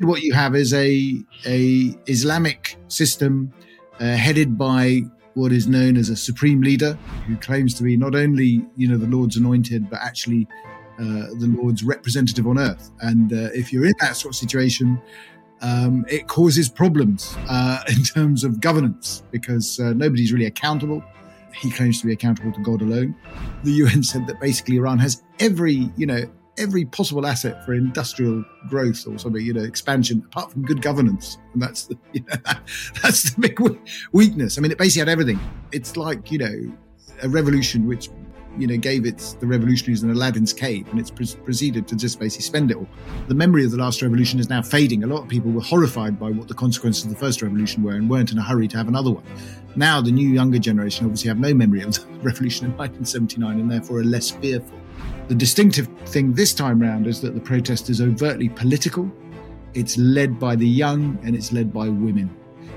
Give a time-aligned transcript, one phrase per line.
[0.00, 3.52] What you have is a a Islamic system
[3.98, 5.02] uh, headed by
[5.34, 8.98] what is known as a supreme leader who claims to be not only you know
[8.98, 10.46] the Lord's anointed but actually
[10.98, 12.90] uh, the Lord's representative on earth.
[13.00, 15.00] And uh, if you're in that sort of situation,
[15.60, 21.02] um, it causes problems uh, in terms of governance because uh, nobody's really accountable.
[21.54, 23.14] He claims to be accountable to God alone.
[23.64, 26.24] The UN said that basically Iran has every, you know,
[26.58, 31.38] every possible asset for industrial growth or something, you know, expansion, apart from good governance.
[31.52, 32.36] And that's the, you know,
[33.02, 33.58] that's the big
[34.12, 34.58] weakness.
[34.58, 35.40] I mean, it basically had everything.
[35.72, 36.76] It's like, you know,
[37.22, 38.10] a revolution which
[38.58, 42.18] you know, gave its the revolutionaries an Aladdin's cave, and it's pre- proceeded to just
[42.18, 42.88] basically spend it all.
[43.28, 45.04] The memory of the last revolution is now fading.
[45.04, 47.92] A lot of people were horrified by what the consequences of the first revolution were
[47.92, 49.24] and weren't in a hurry to have another one.
[49.76, 53.70] Now, the new younger generation obviously have no memory of the revolution in 1979 and
[53.70, 54.78] therefore are less fearful.
[55.28, 59.10] The distinctive thing this time round is that the protest is overtly political.
[59.74, 62.34] It's led by the young and it's led by women.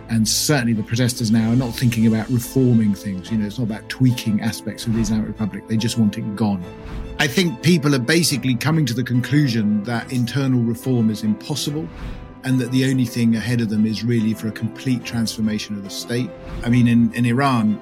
[0.09, 3.29] And certainly the protesters now are not thinking about reforming things.
[3.29, 5.67] You know, it's not about tweaking aspects of the Islamic Republic.
[5.67, 6.63] They just want it gone.
[7.19, 11.87] I think people are basically coming to the conclusion that internal reform is impossible
[12.43, 15.83] and that the only thing ahead of them is really for a complete transformation of
[15.83, 16.31] the state.
[16.63, 17.79] I mean, in, in Iran,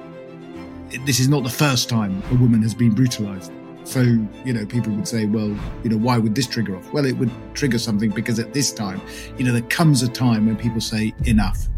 [1.06, 3.54] this is not the first time a woman has been brutalized.
[3.88, 4.02] So,
[4.44, 5.48] you know, people would say, well,
[5.82, 6.92] you know, why would this trigger off?
[6.92, 9.00] Well, it would trigger something because at this time,
[9.38, 11.70] you know, there comes a time when people say, enough.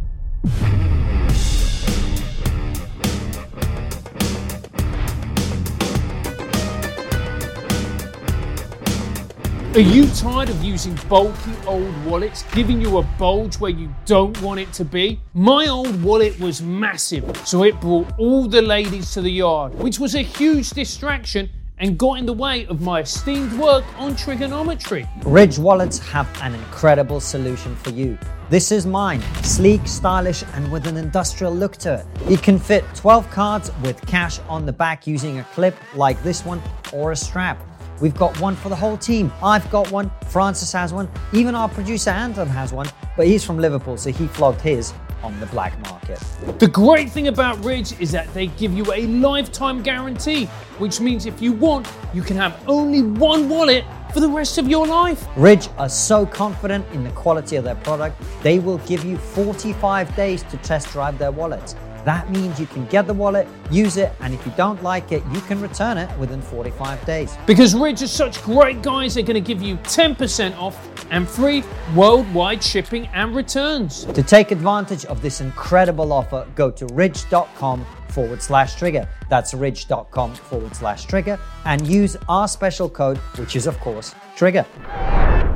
[9.76, 14.42] Are you tired of using bulky old wallets, giving you a bulge where you don't
[14.42, 15.22] want it to be?
[15.36, 20.00] My old wallet was massive, so it brought all the ladies to the yard, which
[20.00, 25.08] was a huge distraction and got in the way of my esteemed work on Triggernometry.
[25.24, 28.18] Ridge wallets have an incredible solution for you.
[28.50, 32.32] This is mine, sleek, stylish, and with an industrial look to it.
[32.32, 36.44] It can fit 12 cards with cash on the back using a clip like this
[36.44, 37.62] one or a strap.
[38.02, 39.32] We've got one for the whole team.
[39.44, 43.60] I've got one, Francis has one, even our producer Anton has one, but he's from
[43.60, 44.94] Liverpool, so he flogged his
[45.24, 46.20] on the black market.
[46.60, 50.46] The great thing about Ridge is that they give you a lifetime guarantee,
[50.78, 54.68] which means if you want, you can have only one wallet for the rest of
[54.68, 55.28] your life.
[55.36, 60.16] Ridge are so confident in the quality of their product, they will give you 45
[60.16, 61.76] days to test drive their wallets.
[62.10, 65.22] That means you can get the wallet, use it, and if you don't like it,
[65.32, 67.38] you can return it within 45 days.
[67.46, 70.76] Because Ridge are such great guys, they're going to give you 10% off
[71.12, 74.06] and free worldwide shipping and returns.
[74.06, 79.08] To take advantage of this incredible offer, go to ridge.com forward slash trigger.
[79.30, 84.66] That's ridge.com forward slash trigger and use our special code, which is, of course, trigger.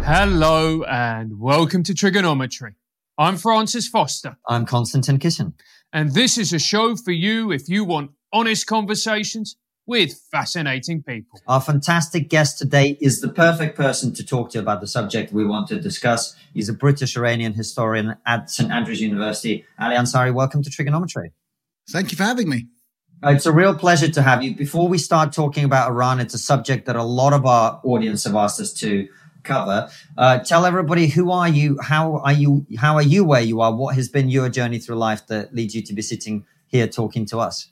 [0.05, 2.75] Hello and welcome to Triggernometry.
[3.17, 4.37] I'm Francis Foster.
[4.47, 5.53] I'm Konstantin Kisin.
[5.95, 11.39] And this is a show for you if you want honest conversations with fascinating people.
[11.47, 15.45] Our fantastic guest today is the perfect person to talk to about the subject we
[15.45, 16.35] want to discuss.
[16.51, 19.65] He's a British Iranian historian at St Andrews University.
[19.79, 21.27] Ali Ansari, welcome to Triggernometry.
[21.91, 22.69] Thank you for having me.
[23.23, 24.55] Uh, it's a real pleasure to have you.
[24.55, 28.23] Before we start talking about Iran, it's a subject that a lot of our audience
[28.23, 29.07] have asked us to
[29.43, 29.89] cover.
[30.17, 31.77] Uh, tell everybody who are you?
[31.81, 32.65] How are you?
[32.77, 33.73] How are you where you are?
[33.73, 37.25] What has been your journey through life that leads you to be sitting here talking
[37.27, 37.69] to us?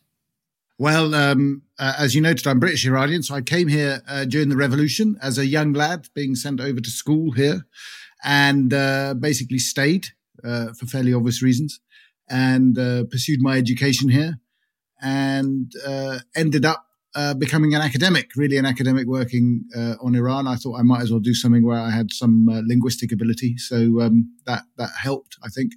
[0.77, 4.49] Well, um, uh, as you noted, I'm British Iranian, so I came here uh, during
[4.49, 7.67] the revolution as a young lad, being sent over to school here,
[8.23, 10.07] and uh, basically stayed
[10.43, 11.79] uh, for fairly obvious reasons,
[12.27, 14.39] and uh, pursued my education here,
[15.01, 15.73] and
[16.35, 16.85] ended up
[17.15, 20.47] uh, becoming an academic, really an academic working uh, on Iran.
[20.47, 23.57] I thought I might as well do something where I had some uh, linguistic ability,
[23.57, 25.73] so um, that that helped, I think.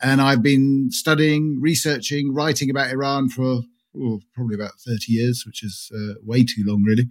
[0.00, 3.62] And I've been studying, researching, writing about Iran for
[3.96, 7.08] oh, probably about thirty years, which is uh, way too long, really.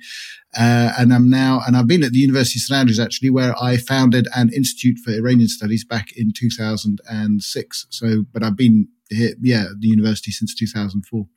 [0.57, 3.53] Uh, and I'm now, and I've been at the University of St Andrews actually, where
[3.61, 7.88] I founded an institute for Iranian studies back in 2006.
[7.89, 11.27] So, but I've been here, yeah, at the university since 2004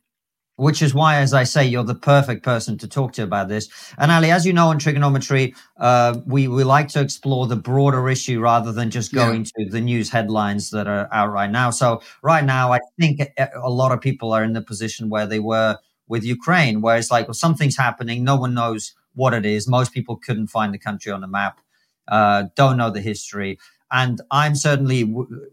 [0.55, 3.67] which is why, as I say, you're the perfect person to talk to about this.
[3.97, 8.07] And Ali, as you know, in Triggernometry, uh, we, we like to explore the broader
[8.09, 9.65] issue rather than just going yeah.
[9.65, 11.71] to the news headlines that are out right now.
[11.71, 15.39] So, right now, I think a lot of people are in the position where they
[15.39, 15.77] were
[16.07, 19.67] with Ukraine, where it's like, well, something's happening, no one knows what it is.
[19.67, 21.59] Most people couldn't find the country on the map,
[22.07, 23.57] uh, don't know the history.
[23.91, 25.01] And I'm certainly,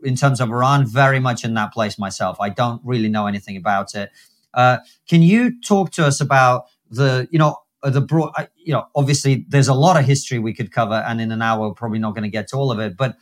[0.03, 2.39] in terms of Iran, very much in that place myself.
[2.41, 4.11] I don't really know anything about it.
[4.59, 4.79] Uh,
[5.09, 8.85] can you talk to us about the, you know, uh, the broad, uh, you know,
[8.97, 12.01] obviously there's a lot of history we could cover, and in an hour we're probably
[12.01, 12.97] not going to get to all of it.
[12.97, 13.17] But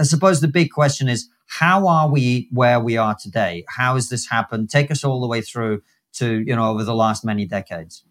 [0.00, 3.64] I suppose the big question is how are we where we are today?
[3.68, 4.70] How has this happened?
[4.70, 5.82] Take us all the way through
[6.14, 8.02] to, you know, over the last many decades.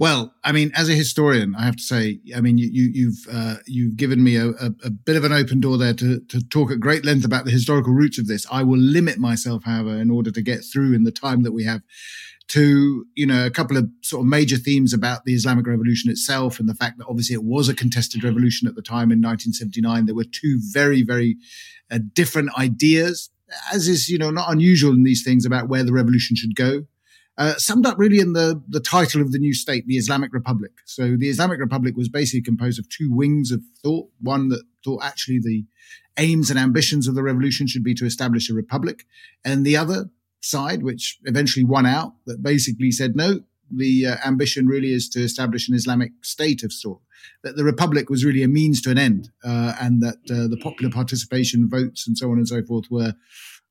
[0.00, 3.26] Well, I mean, as a historian, I have to say, I mean, you, have you've,
[3.30, 6.40] uh, you've given me a, a, a, bit of an open door there to, to
[6.48, 8.46] talk at great length about the historical roots of this.
[8.50, 11.64] I will limit myself, however, in order to get through in the time that we
[11.64, 11.82] have
[12.48, 16.58] to, you know, a couple of sort of major themes about the Islamic Revolution itself
[16.58, 20.06] and the fact that obviously it was a contested revolution at the time in 1979.
[20.06, 21.36] There were two very, very
[21.90, 23.28] uh, different ideas,
[23.70, 26.86] as is, you know, not unusual in these things about where the revolution should go
[27.40, 30.72] uh, summed up really in the, the title of the new state, the Islamic Republic.
[30.84, 34.10] So the Islamic Republic was basically composed of two wings of thought.
[34.20, 35.64] One that thought actually the
[36.18, 39.06] aims and ambitions of the revolution should be to establish a republic,
[39.42, 40.10] and the other
[40.42, 43.40] side, which eventually won out, that basically said no.
[43.74, 47.00] The uh, ambition really is to establish an Islamic state of sort.
[47.42, 50.60] That the republic was really a means to an end, uh, and that uh, the
[50.62, 53.14] popular participation votes and so on and so forth were,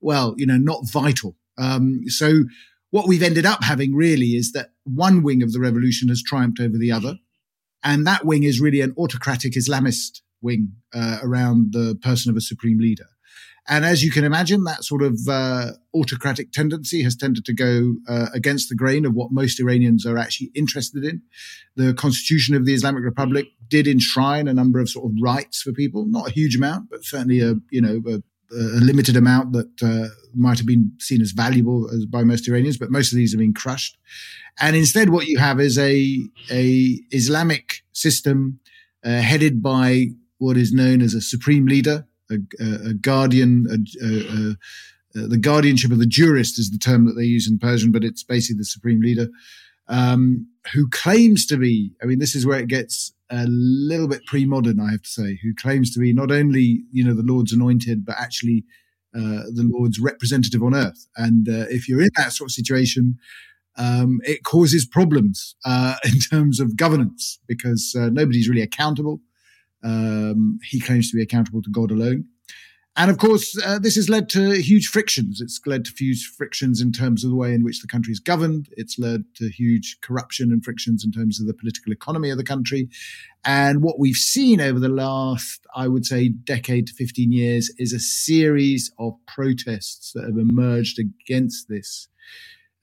[0.01, 1.35] well, you know, not vital.
[1.59, 2.45] Um, so
[2.91, 6.59] what we've ended up having really is that one wing of the revolution has triumphed
[6.59, 7.15] over the other.
[7.83, 12.41] And that wing is really an autocratic Islamist wing uh, around the person of a
[12.41, 13.05] supreme leader.
[13.67, 17.93] And as you can imagine, that sort of uh, autocratic tendency has tended to go
[18.07, 21.21] uh, against the grain of what most Iranians are actually interested in.
[21.75, 25.71] The constitution of the Islamic Republic did enshrine a number of sort of rights for
[25.71, 29.83] people, not a huge amount, but certainly a you know a a limited amount that
[29.83, 33.31] uh, might have been seen as valuable as, by most Iranians, but most of these
[33.31, 33.97] have been crushed.
[34.59, 36.17] And instead, what you have is a
[36.51, 38.59] a Islamic system
[39.03, 40.07] uh, headed by
[40.37, 44.55] what is known as a supreme leader, a, a, a guardian, a,
[45.13, 48.23] the guardianship of the jurist is the term that they use in Persian, but it's
[48.23, 49.27] basically the supreme leader,
[49.87, 51.91] um, who claims to be.
[52.01, 55.39] I mean, this is where it gets a little bit pre-modern, I have to say,
[55.43, 58.65] who claims to be not only you know the Lord's anointed, but actually
[59.15, 61.07] uh, the Lord's representative on earth.
[61.15, 63.17] And uh, if you're in that sort of situation,
[63.77, 69.21] um, it causes problems uh, in terms of governance because uh, nobody's really accountable.
[69.83, 72.25] Um, he claims to be accountable to God alone.
[72.95, 75.39] And of course, uh, this has led to huge frictions.
[75.39, 78.19] It's led to huge frictions in terms of the way in which the country is
[78.19, 78.67] governed.
[78.71, 82.43] It's led to huge corruption and frictions in terms of the political economy of the
[82.43, 82.89] country.
[83.45, 87.93] And what we've seen over the last, I would say, decade to 15 years is
[87.93, 92.09] a series of protests that have emerged against this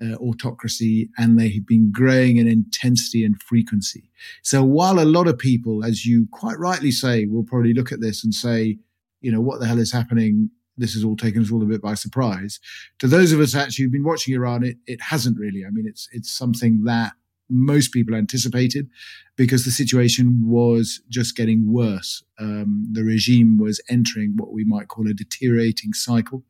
[0.01, 4.11] uh, autocracy and they have been growing in intensity and frequency.
[4.43, 8.01] So while a lot of people, as you quite rightly say, will probably look at
[8.01, 8.79] this and say,
[9.21, 10.51] you know, what the hell is happening?
[10.77, 12.61] This has all taken us all a bit by surprise.
[12.99, 15.65] To those of us actually who've been watching Iran, it, it hasn't really.
[15.65, 17.13] I mean, it's, it's something that
[17.49, 18.89] most people anticipated
[19.37, 22.23] because the situation was just getting worse.
[22.39, 26.43] Um, the regime was entering what we might call a deteriorating cycle.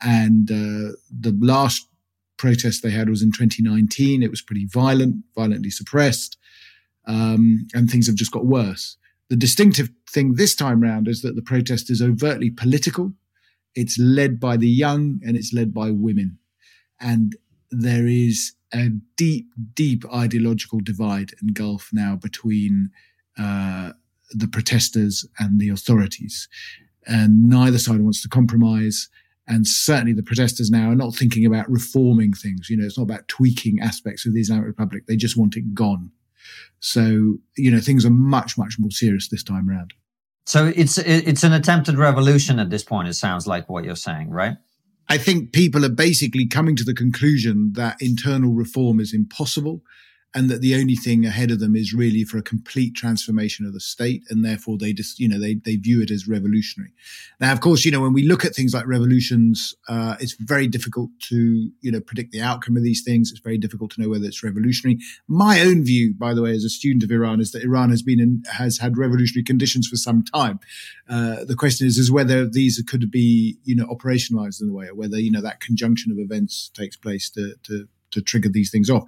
[0.00, 1.88] And uh, the last
[2.38, 4.22] protest they had was in 2019.
[4.22, 6.38] It was pretty violent, violently suppressed,
[7.06, 8.96] um, and things have just got worse.
[9.30, 13.12] The distinctive thing this time round is that the protest is overtly political.
[13.74, 16.38] It's led by the young and it's led by women.
[17.00, 17.36] And
[17.70, 22.90] there is a deep, deep ideological divide and gulf now between
[23.38, 23.92] uh,
[24.30, 26.48] the protesters and the authorities.
[27.06, 29.08] And neither side wants to compromise.
[29.46, 32.68] And certainly the protesters now are not thinking about reforming things.
[32.68, 35.04] You know, it's not about tweaking aspects of the Islamic Republic.
[35.06, 36.10] They just want it gone.
[36.80, 39.94] So, you know, things are much, much more serious this time around.
[40.46, 43.06] So it's it's an attempted revolution at this point.
[43.08, 44.56] It sounds like what you're saying, right?
[45.06, 49.82] I think people are basically coming to the conclusion that internal reform is impossible
[50.34, 53.72] and that the only thing ahead of them is really for a complete transformation of
[53.72, 56.92] the state and therefore they just you know they, they view it as revolutionary.
[57.40, 60.66] Now of course you know when we look at things like revolutions uh, it's very
[60.66, 63.30] difficult to you know predict the outcome of these things.
[63.30, 64.98] It's very difficult to know whether it's revolutionary.
[65.28, 68.02] My own view by the way as a student of iran is that iran has
[68.02, 70.60] been in has had revolutionary conditions for some time.
[71.08, 74.88] Uh, the question is is whether these could be you know operationalized in a way
[74.88, 78.70] or whether you know that conjunction of events takes place to to to trigger these
[78.70, 79.04] things off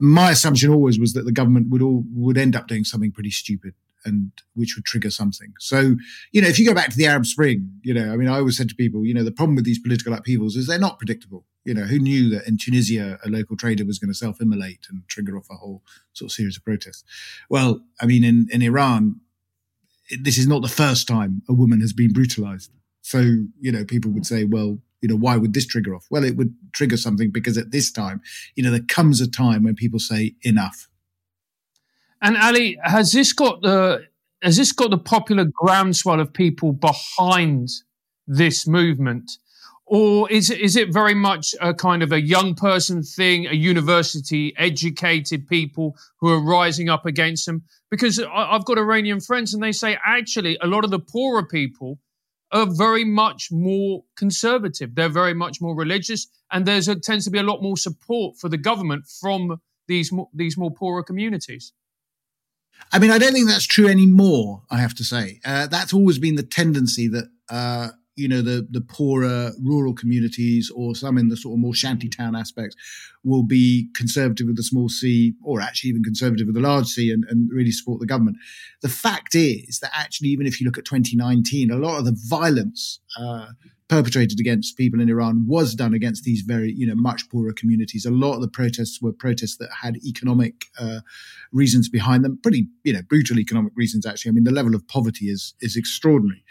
[0.00, 3.30] my assumption always was that the government would all would end up doing something pretty
[3.30, 5.52] stupid and which would trigger something.
[5.60, 5.96] So,
[6.32, 8.38] you know, if you go back to the Arab Spring, you know, I mean, I
[8.38, 10.98] always said to people, you know, the problem with these political upheavals is they're not
[10.98, 11.44] predictable.
[11.64, 15.06] You know, who knew that in Tunisia a local trader was going to self-immolate and
[15.08, 15.82] trigger off a whole
[16.14, 17.04] sort of series of protests?
[17.50, 19.20] Well, I mean, in in Iran,
[20.18, 22.70] this is not the first time a woman has been brutalized.
[23.02, 23.18] So,
[23.60, 26.06] you know, people would say, well, you know, why would this trigger off?
[26.10, 28.20] Well, it would trigger something because at this time,
[28.54, 30.88] you know, there comes a time when people say enough.
[32.22, 34.06] And Ali, has this got the
[34.42, 37.68] has this got the popular groundswell of people behind
[38.26, 39.30] this movement?
[39.84, 44.54] Or is, is it very much a kind of a young person thing, a university
[44.56, 47.64] educated people who are rising up against them?
[47.90, 51.98] Because I've got Iranian friends and they say actually a lot of the poorer people
[52.52, 54.94] are very much more conservative.
[54.94, 58.36] They're very much more religious, and there's a, tends to be a lot more support
[58.38, 61.72] for the government from these these more poorer communities.
[62.92, 64.62] I mean, I don't think that's true anymore.
[64.70, 67.88] I have to say uh, that's always been the tendency that uh,
[68.20, 72.08] you know the the poorer rural communities or some in the sort of more shanty
[72.08, 72.76] town aspects
[73.24, 77.10] will be conservative with the small c or actually even conservative with the large c
[77.10, 78.36] and, and really support the government
[78.82, 82.16] the fact is that actually even if you look at 2019 a lot of the
[82.28, 83.46] violence uh,
[83.90, 88.06] perpetrated against people in Iran was done against these very, you know, much poorer communities.
[88.06, 91.00] A lot of the protests were protests that had economic uh,
[91.50, 94.06] reasons behind them, pretty, you know, brutal economic reasons.
[94.06, 96.44] Actually, I mean, the level of poverty is is extraordinary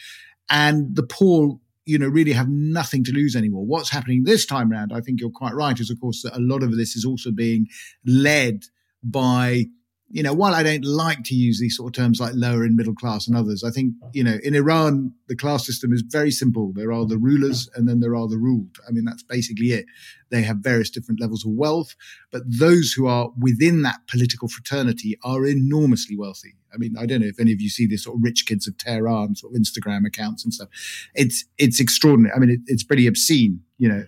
[0.50, 3.65] and the poor you know really have nothing to lose anymore.
[3.65, 6.39] What's happening this time around i think you're quite right is of course that a
[6.39, 7.68] lot of this is also being
[8.06, 8.63] led
[9.03, 9.65] by
[10.11, 12.75] you know, while I don't like to use these sort of terms like lower and
[12.75, 16.31] middle class and others, I think, you know, in Iran, the class system is very
[16.31, 16.73] simple.
[16.73, 18.77] There are the rulers and then there are the ruled.
[18.87, 19.85] I mean, that's basically it.
[20.31, 21.95] They have various different levels of wealth,
[22.31, 26.55] but those who are within that political fraternity are enormously wealthy.
[26.73, 28.67] I mean, I don't know if any of you see this sort of rich kids
[28.67, 30.69] of Tehran sort of Instagram accounts and stuff.
[31.13, 32.33] It's, it's extraordinary.
[32.35, 34.05] I mean, it, it's pretty obscene, you know,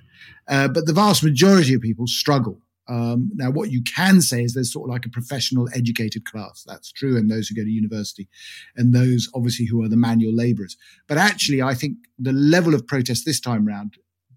[0.48, 2.60] uh, but the vast majority of people struggle
[2.92, 6.66] um, now, what you can say is there's sort of like a professional educated class.
[6.68, 7.16] That's true.
[7.16, 8.28] And those who go to university
[8.76, 10.76] and those obviously who are the manual laborers.
[11.08, 13.94] But actually, I think the level of protest this time round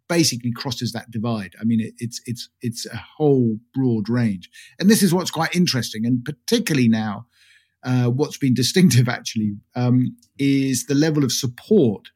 [0.08, 1.54] basically crosses that divide.
[1.60, 4.48] I mean, it, it's, it's, it's a whole broad range.
[4.78, 6.06] And this is what's quite interesting.
[6.06, 7.26] And particularly now,
[7.82, 12.10] uh, what's been distinctive actually um, is the level of support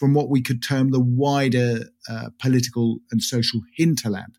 [0.00, 4.38] from what we could term the wider uh, political and social hinterland.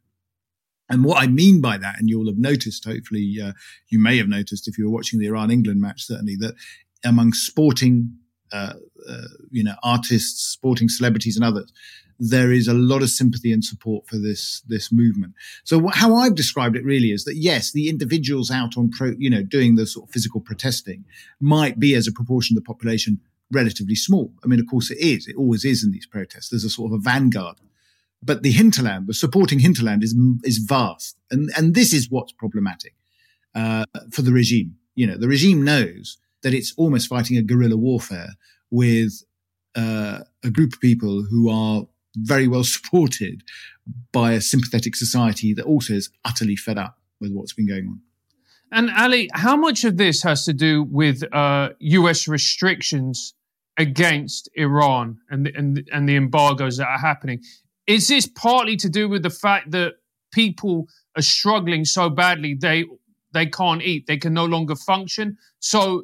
[0.89, 3.54] And what I mean by that, and you'll have noticed, hopefully, uh,
[3.89, 6.56] you may have noticed if you were watching the Iran England match, certainly, that
[7.04, 8.15] among sporting,
[8.51, 8.74] uh,
[9.10, 11.72] uh, you know, artists, sporting celebrities, and others,
[12.20, 15.34] there is a lot of sympathy and support for this this movement.
[15.63, 19.30] So how I've described it really is that yes, the individuals out on pro, you
[19.30, 21.04] know, doing the sort of physical protesting
[21.39, 23.20] might be as a proportion of the population
[23.51, 24.32] relatively small.
[24.44, 25.27] I mean, of course, it is.
[25.27, 26.50] It always is in these protests.
[26.50, 27.58] There's a sort of a vanguard
[28.25, 32.94] but the hinterland, the supporting hinterland, is is vast, and and this is what's problematic
[33.53, 34.75] uh, for the regime.
[34.96, 38.29] You know, the regime knows that it's almost fighting a guerrilla warfare
[38.72, 39.24] with
[39.75, 41.84] uh, a group of people who are
[42.17, 43.44] very well supported
[44.12, 48.01] by a sympathetic society that also is utterly fed up with what's been going on.
[48.72, 52.27] And Ali, how much of this has to do with uh, U.S.
[52.27, 53.36] restrictions
[53.77, 57.41] against Iran and the, and and the embargoes that are happening?
[57.88, 59.94] Is this partly to do with the fact that
[60.34, 62.86] people are struggling so badly they
[63.34, 65.38] they can't eat, they can no longer function?
[65.60, 66.04] So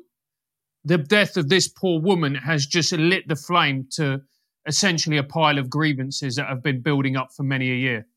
[0.83, 4.21] the death of this poor woman has just lit the flame to
[4.67, 8.07] essentially a pile of grievances that have been building up for many a year.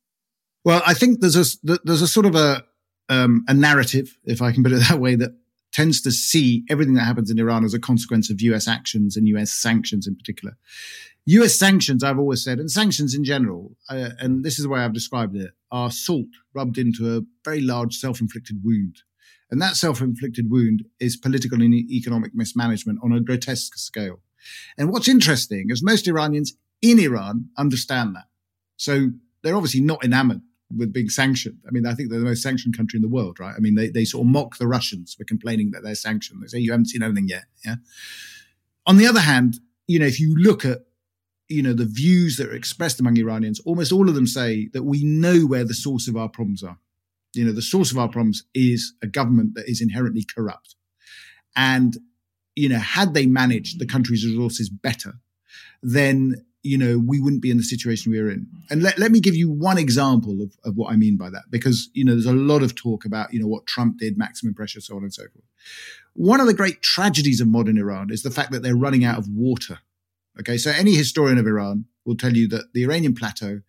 [0.65, 2.65] Well, I think there's a there's a sort of a
[3.09, 5.33] um, a narrative, if I can put it that way, that
[5.75, 9.29] tends to see everything that happens in Iran as a consequence of US actions and
[9.29, 10.57] US sanctions in particular.
[11.27, 14.81] US sanctions, I've always said, and sanctions in general, uh, and this is the way
[14.81, 19.03] I've described it, are salt rubbed into a very large self inflicted wound.
[19.51, 24.21] And that self inflicted wound is political and economic mismanagement on a grotesque scale.
[24.79, 28.25] And what's interesting is most Iranians in Iran understand that.
[28.77, 29.11] So
[29.43, 30.43] they're obviously not enamored
[30.77, 31.59] with being sanctioned.
[31.67, 33.55] I mean, I think they're the most sanctioned country in the world, right?
[33.57, 36.43] I mean, they, they sort of mock the Russians for complaining that they're sanctioned.
[36.43, 37.45] They say, you haven't seen anything yet.
[37.65, 37.77] Yeah.
[38.87, 40.81] On the other hand, you know, if you look at
[41.49, 44.85] you know the views that are expressed among Iranians, almost all of them say that
[44.85, 46.79] we know where the source of our problems are.
[47.35, 50.77] You know, the source of our problems is a government that is inherently corrupt,
[51.57, 51.97] and
[52.55, 55.15] you know, had they managed the country's resources better,
[55.83, 58.47] then you know we wouldn't be in the situation we're in.
[58.71, 61.45] And let, let me give you one example of, of what I mean by that,
[61.51, 64.55] because you know there's a lot of talk about you know what Trump did, maximum
[64.55, 65.45] pressure, so on and so forth.
[66.15, 69.19] One of the great tragedies of modern Iran is the fact that they're running out
[69.19, 69.79] of water
[70.41, 73.61] Okay, so any historian of Iran will tell you that the Iranian plateau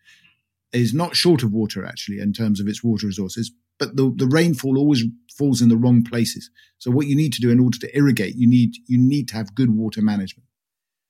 [0.73, 4.27] is not short of water, actually, in terms of its water resources, but the, the
[4.27, 5.03] rainfall always
[5.37, 6.49] falls in the wrong places.
[6.79, 9.35] So what you need to do in order to irrigate, you need you need to
[9.35, 10.47] have good water management.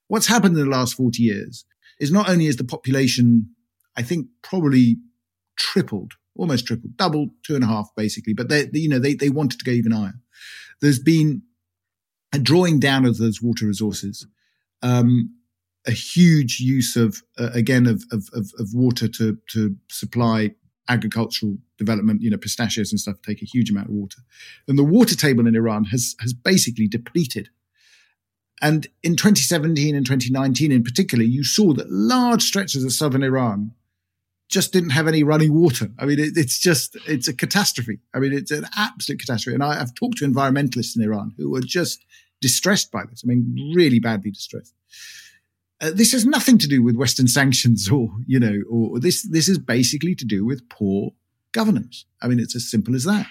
[0.08, 1.66] What's happened in the last 40 years
[2.00, 3.50] is not only is the population,
[3.98, 4.98] I think, probably
[5.58, 9.14] tripled, almost tripled, doubled, two and a half, basically, but they, they you know, they,
[9.14, 10.16] they wanted to go even higher.
[10.82, 11.44] There's been
[12.34, 14.28] a drawing down of those water resources,
[14.82, 15.34] um,
[15.88, 20.52] a huge use of uh, again of, of, of of water to to supply
[20.90, 22.22] agricultural development.
[22.22, 24.18] You know, pistachios and stuff take a huge amount of water,
[24.68, 27.50] and the water table in Iran has has basically depleted.
[28.62, 33.72] And in 2017 and 2019, in particular, you saw that large stretches of southern Iran
[34.50, 35.90] just didn't have any running water.
[36.00, 38.00] I mean, it, it's just, it's a catastrophe.
[38.14, 39.56] I mean, it's an absolute catastrophe.
[39.56, 42.06] And I, have talked to environmentalists in Iran who are just
[42.42, 43.24] distressed by this.
[43.26, 44.74] I mean, really badly distressed.
[45.82, 49.50] Uh, this has nothing to do with Western sanctions or, you know, or this, this
[49.50, 51.12] is basically to do with poor
[51.52, 52.06] governance.
[52.22, 53.28] I mean, it's as simple as that.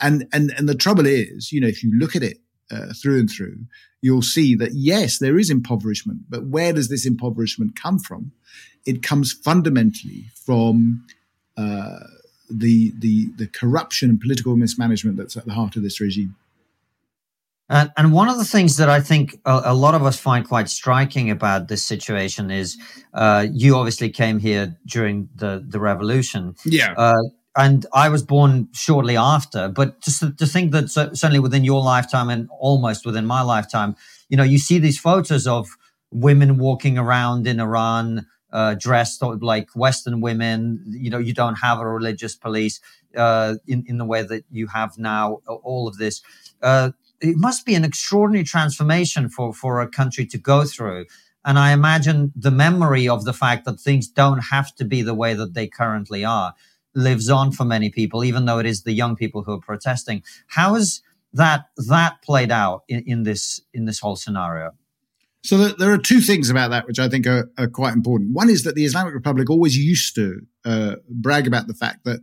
[0.00, 2.38] And, and, and the trouble is, you know, if you look at it
[2.70, 3.58] uh, through and through,
[4.00, 8.32] you'll see that yes, there is impoverishment, but where does this impoverishment come from?
[8.84, 11.04] It comes fundamentally from
[11.56, 11.98] uh,
[12.50, 16.36] the the the corruption and political mismanagement that's at the heart of this regime.
[17.68, 20.46] And, and one of the things that I think a, a, lot of us find
[20.46, 22.78] quite striking about this situation is
[23.12, 26.54] uh, you obviously came here during the, the revolution.
[26.64, 26.94] Yeah.
[26.96, 27.16] Uh,
[27.56, 29.68] and I was born shortly after.
[29.68, 33.96] But just to, to think that certainly within your lifetime and almost within my lifetime,
[34.28, 35.68] you know, you see these photos of
[36.10, 40.84] women walking around in Iran uh, dressed like Western women.
[40.86, 42.80] You know, you don't have a religious police
[43.16, 45.40] uh, in in the way that you have now.
[45.46, 46.22] All of this.
[46.62, 51.06] Uh, it must be an extraordinary transformation for for a country to go through.
[51.44, 55.14] And I imagine the memory of the fact that things don't have to be the
[55.14, 56.54] way that they currently are
[56.96, 60.22] lives on for many people, even though it is the young people who are protesting.
[60.48, 64.72] How has that that played out in, in this in this whole scenario?
[65.44, 68.34] So there are two things about that which I think are, are, quite important.
[68.34, 72.18] One is that the Islamic Republic always used to uh, brag about the fact that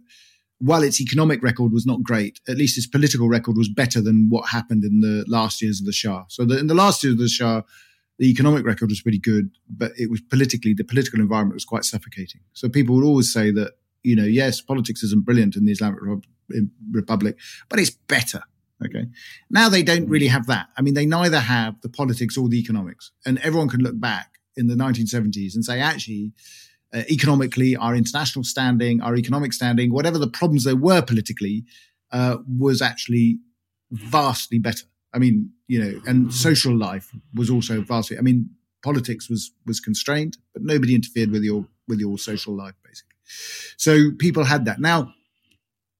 [0.59, 4.27] while its economic record was not great, at least its political record was better than
[4.29, 6.25] what happened in the last years of the Shah.
[6.27, 7.61] So the, in the last years of the Shah,
[8.19, 11.85] the economic record was pretty good, but it was politically, the political environment was quite
[11.85, 12.41] suffocating.
[12.51, 13.73] So people would always say that
[14.03, 15.99] you know, yes, politics isn't brilliant in the Islamic
[16.91, 17.37] Republic,
[17.69, 18.43] but it's better.
[18.85, 19.07] Okay.
[19.49, 20.67] Now they don't really have that.
[20.77, 23.11] I mean, they neither have the politics or the economics.
[23.25, 26.33] And everyone can look back in the 1970s and say, actually,
[26.93, 31.65] uh, economically, our international standing, our economic standing, whatever the problems there were politically,
[32.11, 33.39] uh, was actually
[33.91, 34.85] vastly better.
[35.13, 38.17] I mean, you know, and social life was also vastly.
[38.17, 38.49] I mean,
[38.83, 43.12] politics was was constrained, but nobody interfered with your with your social life, basically.
[43.77, 44.79] So people had that.
[44.79, 45.13] Now,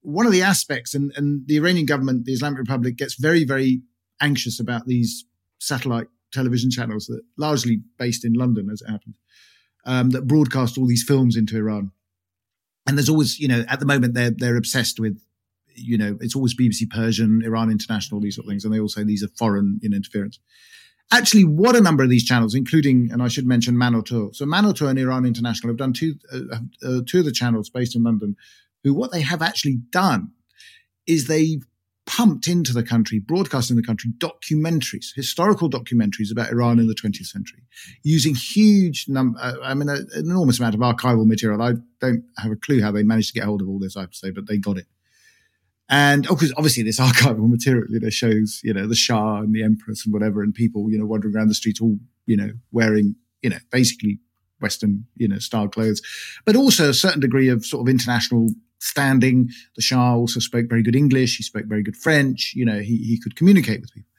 [0.02, 3.82] one of the aspects, and, and the Iranian government, the Islamic Republic, gets very, very
[4.22, 5.26] anxious about these
[5.60, 9.16] satellite television channels that largely based in London, as it happened,
[9.86, 11.92] um, that broadcast all these films into Iran.
[12.86, 15.22] And there's always, you know, at the moment they're they're obsessed with,
[15.74, 18.90] you know, it's always BBC Persian, Iran International, these sort of things, and they all
[18.90, 20.40] say these are foreign in interference
[21.12, 24.36] actually what a number of these channels, including, and I should mention Manoto.
[24.36, 27.96] So Manoto and Iran International have done two, uh, uh, two of the channels based
[27.96, 28.36] in London,
[28.84, 30.32] who what they have actually done
[31.06, 31.66] is they've
[32.06, 36.96] pumped into the country, broadcast in the country, documentaries, historical documentaries about Iran in the
[36.96, 37.64] 20th century,
[38.04, 41.62] using huge number, uh, I mean, an enormous amount of archival material.
[41.62, 44.02] I don't have a clue how they managed to get hold of all this, I
[44.02, 44.88] have to say, but they got it.
[45.90, 49.64] And oh, because obviously this archival material, you shows, you know, the Shah and the
[49.64, 53.16] Empress and whatever, and people, you know, wandering around the streets all, you know, wearing,
[53.42, 54.20] you know, basically
[54.62, 56.02] Western, you know, style clothes,
[56.46, 59.50] but also a certain degree of sort of international standing.
[59.76, 61.38] The Shah also spoke very good English.
[61.38, 62.54] He spoke very good French.
[62.56, 64.10] You know, he, he could communicate with people.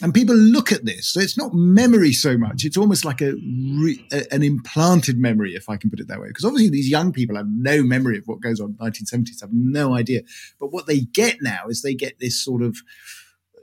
[0.00, 1.08] And people look at this.
[1.08, 2.64] So it's not memory so much.
[2.64, 6.20] It's almost like a, re, a an implanted memory, if I can put it that
[6.20, 6.28] way.
[6.28, 9.40] Because obviously these young people have no memory of what goes on in the 1970s,
[9.40, 10.22] have no idea.
[10.58, 12.78] But what they get now is they get this sort of,
[13.56, 13.60] uh,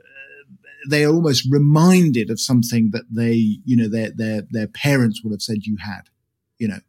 [0.89, 5.33] they are almost reminded of something that they, you know, their, their, their parents would
[5.33, 6.03] have said you had,
[6.57, 6.79] you know,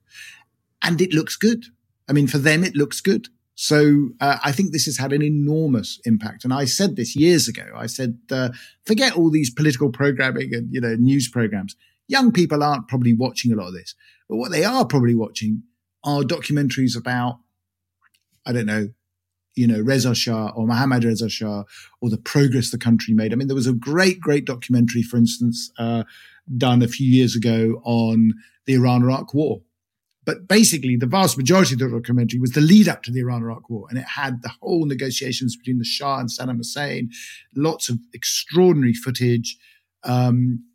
[0.82, 1.64] and it looks good.
[2.08, 3.28] I mean, for them, it looks good.
[3.62, 6.44] So uh, I think this has had an enormous impact.
[6.44, 7.66] And I said this years ago.
[7.76, 8.48] I said, uh,
[8.86, 11.76] forget all these political programming and you know news programs.
[12.08, 13.94] Young people aren't probably watching a lot of this,
[14.30, 15.62] but what they are probably watching
[16.02, 17.40] are documentaries about,
[18.46, 18.88] I don't know,
[19.56, 21.64] you know, Reza Shah or Mohammad Reza Shah
[22.00, 23.30] or the progress the country made.
[23.30, 26.04] I mean, there was a great, great documentary, for instance, uh,
[26.56, 28.32] done a few years ago on
[28.64, 29.60] the Iran-Iraq War
[30.30, 33.42] but basically, the vast majority of the documentary was the lead up to the Iran
[33.42, 33.86] Iraq war.
[33.90, 37.10] And it had the whole negotiations between the Shah and Saddam Hussein,
[37.56, 39.58] lots of extraordinary footage.
[40.04, 40.66] Um,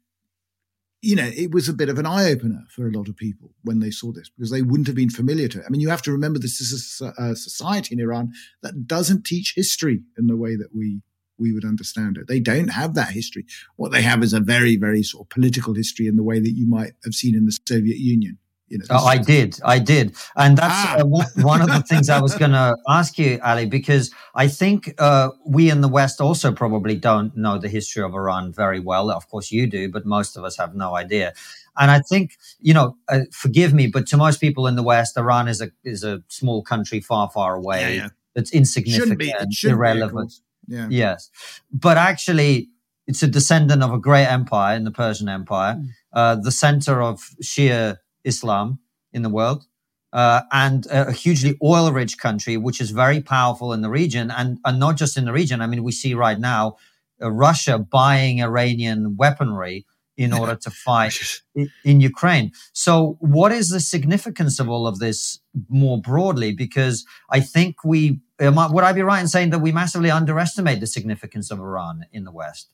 [1.02, 3.52] you know, it was a bit of an eye opener for a lot of people
[3.64, 5.66] when they saw this because they wouldn't have been familiar to it.
[5.66, 9.24] I mean, you have to remember this is a, a society in Iran that doesn't
[9.24, 11.00] teach history in the way that we
[11.38, 12.28] we would understand it.
[12.28, 13.46] They don't have that history.
[13.78, 16.52] What they have is a very, very sort of political history in the way that
[16.52, 18.38] you might have seen in the Soviet Union.
[18.68, 20.98] You know, oh, I did, I did, and that's ah.
[21.02, 24.96] uh, one of the things I was going to ask you, Ali, because I think
[24.98, 29.12] uh, we in the West also probably don't know the history of Iran very well.
[29.12, 31.34] Of course, you do, but most of us have no idea.
[31.78, 35.16] And I think, you know, uh, forgive me, but to most people in the West,
[35.16, 37.98] Iran is a is a small country far, far away.
[37.98, 38.10] Yeah,
[38.52, 40.34] insignificant, it irrelevant.
[40.68, 40.88] Be, yeah.
[40.90, 41.30] Yes,
[41.72, 42.70] but actually,
[43.06, 45.90] it's a descendant of a great empire in the Persian Empire, mm.
[46.14, 48.80] uh, the center of Shia Islam
[49.14, 49.66] in the world.
[50.14, 54.80] Uh, and a, hugely oil-rich country, which is very powerful in the region, and, and
[54.80, 55.60] not just in the region.
[55.62, 56.78] I mean, we see right now
[57.22, 59.86] uh, Russia buying Iranian weaponry
[60.18, 61.42] in order to fight
[61.84, 62.52] in Ukraine.
[62.72, 66.54] So, what is the significance of all of this more broadly?
[66.54, 70.88] Because I think we would I be right in saying that we massively underestimate the
[70.88, 72.74] significance of Iran in the West?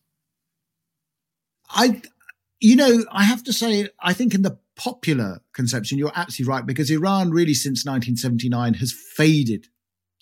[1.70, 2.02] I,
[2.60, 6.66] you know, I have to say, I think in the popular conception, you're absolutely right
[6.66, 9.68] because Iran really since 1979 has faded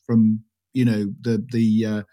[0.05, 0.43] from
[0.73, 2.03] you know the the uh,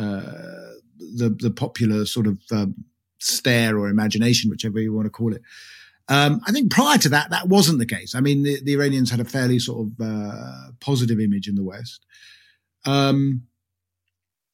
[0.00, 2.74] uh, the the popular sort of um,
[3.18, 5.42] stare or imagination, whichever you want to call it.
[6.08, 8.14] Um, I think prior to that, that wasn't the case.
[8.14, 11.64] I mean, the, the Iranians had a fairly sort of uh, positive image in the
[11.64, 12.04] West,
[12.84, 13.44] um,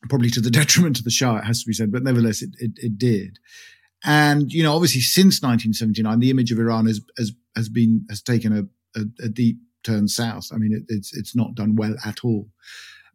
[0.08, 2.50] probably to the detriment of the Shah, it has to be said, but nevertheless, it,
[2.58, 3.38] it, it did.
[4.04, 8.22] And you know, obviously, since 1979, the image of Iran has has, has been has
[8.22, 10.48] taken a, a, a deep turn south.
[10.52, 12.48] I mean, it, it's it's not done well at all.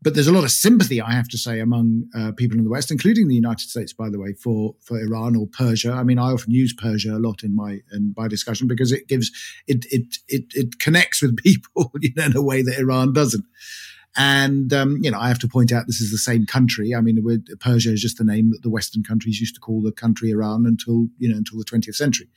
[0.01, 2.69] But there's a lot of sympathy, I have to say, among uh, people in the
[2.69, 5.93] West, including the United States, by the way, for for Iran or Persia.
[5.93, 9.07] I mean, I often use Persia a lot in my in my discussion because it
[9.07, 9.31] gives
[9.67, 13.45] it it it, it connects with people you know, in a way that Iran doesn't.
[14.17, 16.95] And, um, you know, I have to point out this is the same country.
[16.95, 17.23] I mean,
[17.60, 20.65] Persia is just the name that the Western countries used to call the country Iran
[20.65, 22.28] until, you know, until the 20th century.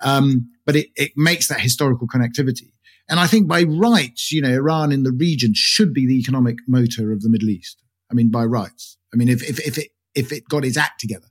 [0.00, 2.72] Um, but it, it makes that historical connectivity.
[3.08, 6.58] And I think by rights, you know, Iran in the region should be the economic
[6.66, 7.82] motor of the Middle East.
[8.10, 8.98] I mean, by rights.
[9.12, 11.26] I mean, if, if, if it, if it got its act together.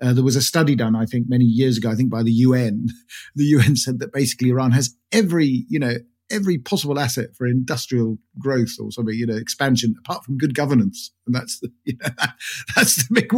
[0.00, 2.32] Uh, there was a study done, I think, many years ago, I think by the
[2.32, 2.88] UN.
[3.34, 5.96] The UN said that basically Iran has every, you know,
[6.30, 11.12] every possible asset for industrial growth or something, you know, expansion, apart from good governance.
[11.26, 12.08] And that's the, you know,
[12.74, 13.32] that's the big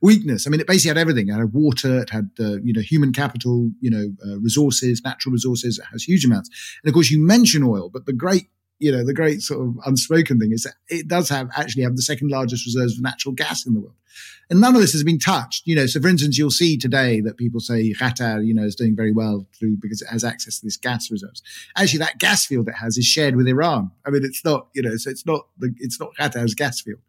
[0.00, 0.46] weakness.
[0.46, 1.28] I mean, it basically had everything.
[1.28, 5.32] It had water, it had, uh, you know, human capital, you know, uh, resources, natural
[5.32, 5.78] resources.
[5.78, 6.50] It has huge amounts.
[6.82, 8.48] And of course, you mention oil, but the great
[8.82, 11.94] you know, the great sort of unspoken thing is that it does have actually have
[11.94, 13.94] the second largest reserves of natural gas in the world.
[14.50, 15.86] And none of this has been touched, you know.
[15.86, 19.12] So, for instance, you'll see today that people say Qatar, you know, is doing very
[19.12, 21.42] well through because it has access to this gas reserves.
[21.76, 23.92] Actually, that gas field it has is shared with Iran.
[24.04, 27.00] I mean, it's not, you know, so it's not the, it's not Qatar's gas field,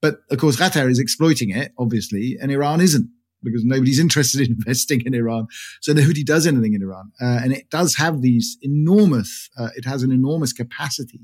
[0.00, 3.10] but of course, Qatar is exploiting it, obviously, and Iran isn't
[3.42, 5.46] because nobody's interested in investing in Iran.
[5.80, 7.12] So nobody does anything in Iran.
[7.20, 11.20] Uh, and it does have these enormous, uh, it has an enormous capacity,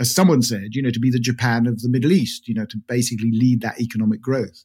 [0.00, 2.66] as someone said, you know, to be the Japan of the Middle East, you know,
[2.66, 4.64] to basically lead that economic growth.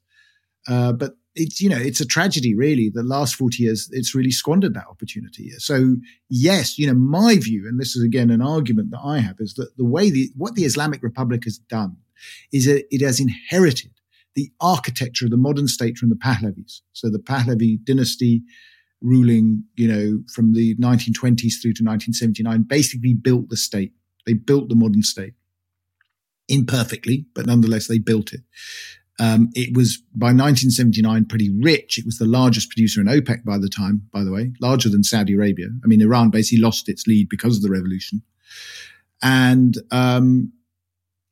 [0.67, 2.91] Uh, but it's, you know, it's a tragedy, really.
[2.93, 5.49] The last 40 years, it's really squandered that opportunity.
[5.57, 5.95] So,
[6.29, 9.55] yes, you know, my view, and this is again an argument that I have, is
[9.55, 11.97] that the way the, what the Islamic Republic has done
[12.51, 13.91] is that it has inherited
[14.36, 16.82] the architecture of the modern state from the Pahlavis.
[16.93, 18.43] So the Pahlavi dynasty
[19.02, 23.91] ruling, you know, from the 1920s through to 1979 basically built the state.
[24.26, 25.34] They built the modern state
[26.48, 28.41] imperfectly, but nonetheless they built it.
[29.19, 32.00] Um, it was by 1979 pretty rich.
[32.00, 35.04] It was the largest producer in OPEC by the time, by the way, larger than
[35.04, 35.67] Saudi Arabia.
[35.84, 38.24] I mean, Iran basically lost its lead because of the revolution.
[39.22, 40.52] And um,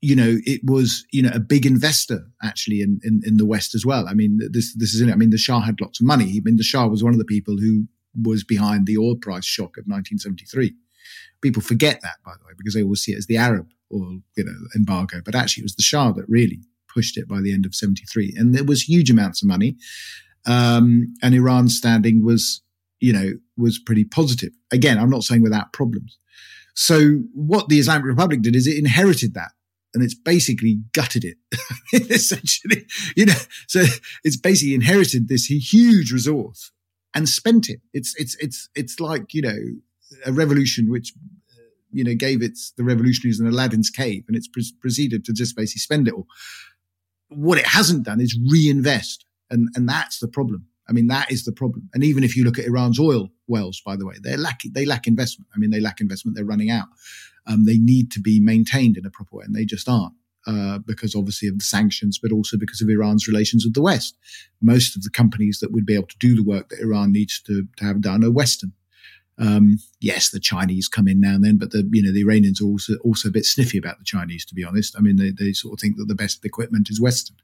[0.01, 3.75] you know, it was, you know, a big investor actually in, in, in the West
[3.75, 4.07] as well.
[4.07, 5.07] I mean, this, this is.
[5.07, 6.37] I mean, the Shah had lots of money.
[6.37, 7.87] I mean, the Shah was one of the people who
[8.21, 10.73] was behind the oil price shock of 1973.
[11.41, 14.19] People forget that, by the way, because they always see it as the Arab or,
[14.35, 15.21] you know, embargo.
[15.23, 16.61] But actually, it was the Shah that really
[16.91, 18.33] pushed it by the end of 73.
[18.37, 19.77] And there was huge amounts of money.
[20.47, 22.61] Um, and Iran's standing was,
[22.99, 24.51] you know, was pretty positive.
[24.71, 26.17] Again, I'm not saying without problems.
[26.73, 29.51] So what the Islamic Republic did is it inherited that
[29.93, 31.37] and it's basically gutted it
[32.11, 33.83] essentially you know so
[34.23, 36.71] it's basically inherited this huge resource
[37.13, 39.57] and spent it it's it's it's it's like you know
[40.25, 41.13] a revolution which
[41.53, 45.33] uh, you know gave its the revolutionaries in aladdin's cave and it's pre- proceeded to
[45.33, 46.27] just basically spend it all
[47.29, 51.45] what it hasn't done is reinvest and and that's the problem I mean, that is
[51.45, 51.89] the problem.
[51.93, 54.85] And even if you look at Iran's oil wells, by the way, they lack they
[54.85, 55.47] lack investment.
[55.55, 56.35] I mean, they lack investment.
[56.35, 56.87] They're running out.
[57.47, 60.13] Um, they need to be maintained in a proper way, and they just aren't.
[60.47, 64.17] uh, because obviously of the sanctions, but also because of Iran's relations with the West.
[64.61, 67.41] Most of the companies that would be able to do the work that Iran needs
[67.43, 68.73] to, to have done are Western.
[69.37, 72.61] Um, yes, the Chinese come in now and then, but the you know the Iranians
[72.61, 74.95] are also also a bit sniffy about the Chinese, to be honest.
[74.97, 77.37] I mean, they, they sort of think that the best equipment is Western.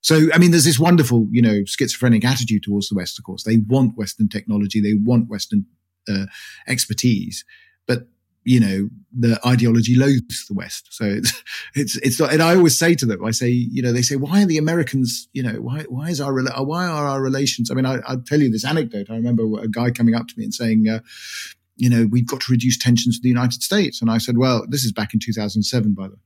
[0.00, 3.18] So, I mean, there's this wonderful, you know, schizophrenic attitude towards the West.
[3.18, 5.66] Of course, they want Western technology, they want Western
[6.08, 6.26] uh,
[6.68, 7.44] expertise,
[7.86, 8.06] but
[8.46, 10.86] you know, the ideology loathes the West.
[10.90, 11.42] So it's,
[11.74, 14.14] it's, it's not, and I always say to them, I say, you know, they say,
[14.14, 16.32] why are the Americans, you know, why, why is our,
[16.62, 17.70] why are our relations?
[17.70, 19.10] I mean, I, will tell you this anecdote.
[19.10, 21.00] I remember a guy coming up to me and saying, uh,
[21.74, 24.00] you know, we've got to reduce tensions with the United States.
[24.00, 26.20] And I said, well, this is back in 2007, by the way.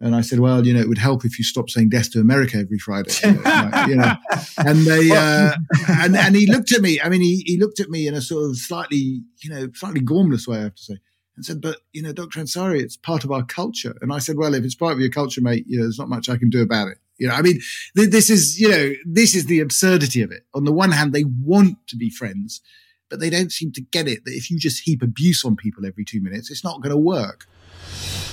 [0.00, 2.20] And I said, well, you know, it would help if you stopped saying death to
[2.20, 3.12] America every Friday.
[3.22, 4.14] You know,
[4.58, 5.52] and they, uh,
[5.88, 7.00] and, and he looked at me.
[7.00, 10.00] I mean, he, he looked at me in a sort of slightly, you know, slightly
[10.00, 10.98] gormless way, I have to say
[11.36, 12.40] and said, but, you know, Dr.
[12.40, 13.96] Ansari, it's part of our culture.
[14.00, 16.08] And I said, well, if it's part of your culture, mate, you know, there's not
[16.08, 16.98] much I can do about it.
[17.18, 17.60] You know, I mean,
[17.96, 20.44] th- this is, you know, this is the absurdity of it.
[20.54, 22.60] On the one hand, they want to be friends,
[23.08, 25.86] but they don't seem to get it that if you just heap abuse on people
[25.86, 27.46] every two minutes, it's not going to work.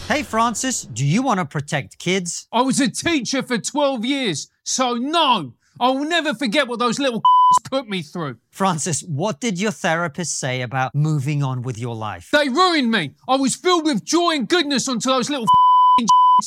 [0.07, 2.47] Hey, Francis, do you want to protect kids?
[2.51, 6.97] I was a teacher for 12 years, so no, I will never forget what those
[6.97, 7.21] little
[7.69, 8.37] put me through.
[8.51, 12.29] Francis, what did your therapist say about moving on with your life?
[12.31, 13.13] They ruined me.
[13.27, 15.47] I was filled with joy and goodness until those little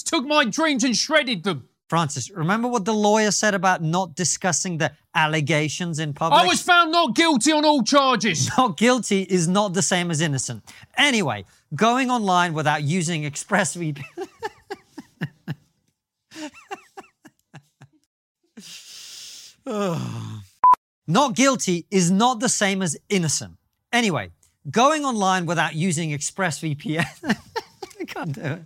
[0.04, 1.68] took my dreams and shredded them.
[1.88, 6.40] Francis, remember what the lawyer said about not discussing the allegations in public?
[6.40, 8.48] I was found not guilty on all charges.
[8.56, 10.62] Not guilty is not the same as innocent.
[10.96, 14.02] Anyway, going online without using ExpressVPN.
[19.66, 20.41] oh.
[21.08, 23.56] Not guilty is not the same as innocent.
[23.92, 24.30] Anyway,
[24.70, 27.04] going online without using ExpressVPN.
[28.00, 28.62] I can't do it.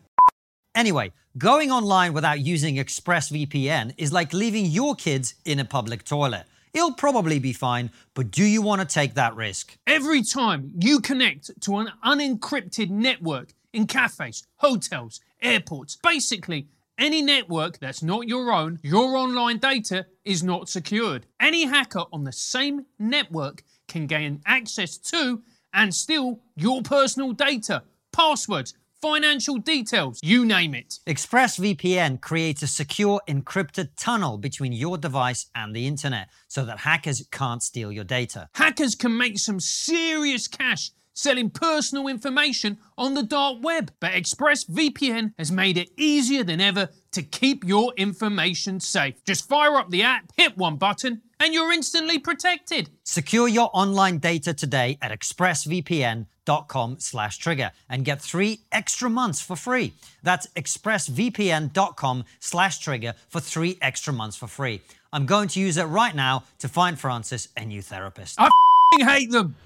[0.74, 6.44] Anyway, going online without using ExpressVPN is like leaving your kids in a public toilet.
[6.74, 9.78] It'll probably be fine, but do you want to take that risk?
[9.86, 16.68] Every time you connect to an unencrypted network in cafes, hotels, airports, basically
[16.98, 21.26] any network that's not your own, your online data is not secured.
[21.38, 25.42] Any hacker on the same network can gain access to
[25.74, 27.82] and steal your personal data,
[28.12, 30.98] passwords, financial details, you name it.
[31.06, 37.26] ExpressVPN creates a secure encrypted tunnel between your device and the internet so that hackers
[37.30, 38.48] can't steal your data.
[38.54, 43.90] Hackers can make some serious cash selling personal information on the dark web.
[43.98, 49.14] But ExpressVPN has made it easier than ever to keep your information safe.
[49.24, 52.90] Just fire up the app, hit one button, and you're instantly protected.
[53.04, 59.56] Secure your online data today at expressvpn.com slash trigger and get three extra months for
[59.56, 59.94] free.
[60.22, 64.82] That's expressvpn.com slash trigger for three extra months for free.
[65.12, 68.38] I'm going to use it right now to find Francis a new therapist.
[68.38, 68.50] I
[68.98, 69.56] hate them.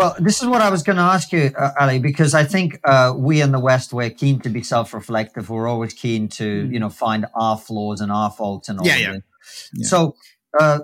[0.00, 2.80] Well, this is what I was going to ask you, uh, Ali, because I think
[2.84, 5.50] uh, we in the West we're keen to be self-reflective.
[5.50, 6.72] We're always keen to, mm.
[6.72, 9.16] you know, find our flaws and our faults and all yeah, yeah.
[9.74, 9.86] yeah.
[9.86, 10.16] So,
[10.58, 10.78] uh,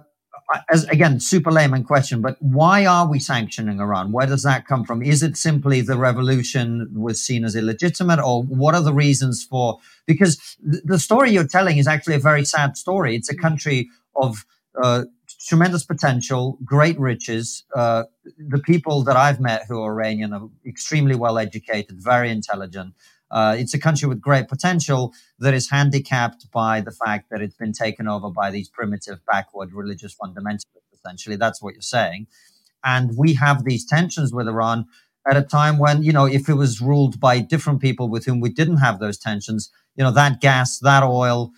[0.70, 4.12] as again, super layman question, but why are we sanctioning Iran?
[4.12, 5.02] Where does that come from?
[5.02, 9.78] Is it simply the revolution was seen as illegitimate, or what are the reasons for?
[10.06, 10.36] Because
[10.70, 13.16] th- the story you're telling is actually a very sad story.
[13.16, 14.44] It's a country of
[14.80, 15.04] uh,
[15.46, 17.64] tremendous potential, great riches.
[17.74, 18.04] Uh,
[18.36, 22.94] the people that I've met who are Iranian are extremely well educated, very intelligent.
[23.30, 27.56] Uh, it's a country with great potential that is handicapped by the fact that it's
[27.56, 31.36] been taken over by these primitive, backward religious fundamentalists, essentially.
[31.36, 32.26] That's what you're saying.
[32.84, 34.86] And we have these tensions with Iran
[35.28, 38.40] at a time when, you know, if it was ruled by different people with whom
[38.40, 41.50] we didn't have those tensions, you know, that gas, that oil,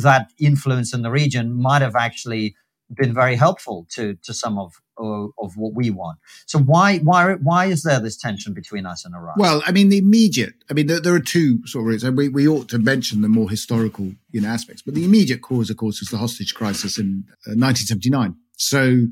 [0.00, 2.54] that influence in the region might have actually
[2.90, 6.18] been very helpful to to some of of, what we want.
[6.46, 9.34] So why why why is there this tension between us and Iran?
[9.36, 10.54] Well, I mean, the immediate.
[10.70, 12.16] I mean, there, there are two sort of reasons.
[12.16, 15.70] We, we ought to mention the more historical you know aspects, but the immediate cause,
[15.70, 18.36] of course, is the hostage crisis in uh, 1979.
[18.56, 19.06] So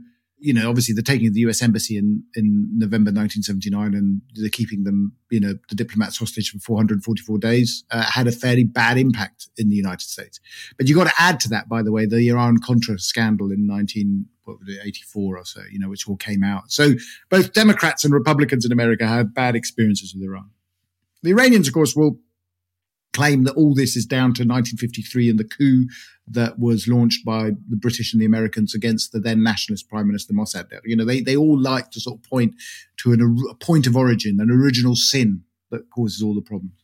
[0.45, 1.63] you know, obviously the taking of the U.S.
[1.63, 6.59] embassy in in November 1979 and the keeping them, you know, the diplomats hostage for
[6.59, 10.41] 444 days uh, had a fairly bad impact in the United States.
[10.77, 13.67] But you got to add to that, by the way, the Iran Contra scandal in
[13.67, 16.71] 1984 or so, you know, which all came out.
[16.71, 16.91] So
[17.31, 20.51] both Democrats and Republicans in America had bad experiences with Iran.
[21.23, 22.19] The Iranians, of course, will
[23.15, 25.87] claim that all this is down to 1953 and the coup
[26.27, 30.33] that was launched by the British and the Americans against the then nationalist Prime Minister
[30.33, 30.81] Mossadegh.
[30.85, 32.55] You know, they, they all like to sort of point
[32.99, 36.75] to an, a point of origin, an original sin that causes all the problems.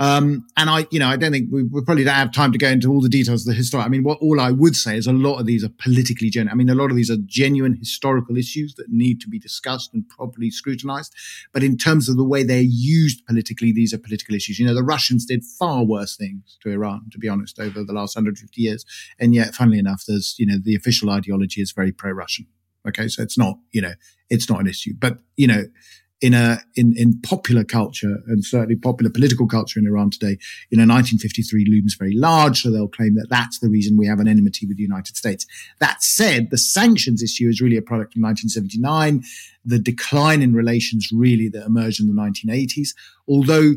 [0.00, 2.58] Um, and I, you know, I don't think we, we, probably don't have time to
[2.58, 3.80] go into all the details of the history.
[3.80, 6.50] I mean, what all I would say is a lot of these are politically genuine.
[6.50, 9.92] I mean, a lot of these are genuine historical issues that need to be discussed
[9.92, 11.14] and properly scrutinized.
[11.52, 14.58] But in terms of the way they're used politically, these are political issues.
[14.58, 17.92] You know, the Russians did far worse things to Iran, to be honest, over the
[17.92, 18.86] last 150 years.
[19.18, 22.46] And yet, funnily enough, there's, you know, the official ideology is very pro-Russian.
[22.88, 23.08] Okay.
[23.08, 23.92] So it's not, you know,
[24.30, 25.64] it's not an issue, but, you know,
[26.20, 30.76] in a in in popular culture and certainly popular political culture in Iran today, you
[30.76, 34.28] know, 1953 looms very large, so they'll claim that that's the reason we have an
[34.28, 35.46] enmity with the United States.
[35.78, 39.22] That said, the sanctions issue is really a product of 1979,
[39.64, 42.90] the decline in relations really that emerged in the 1980s.
[43.26, 43.74] Although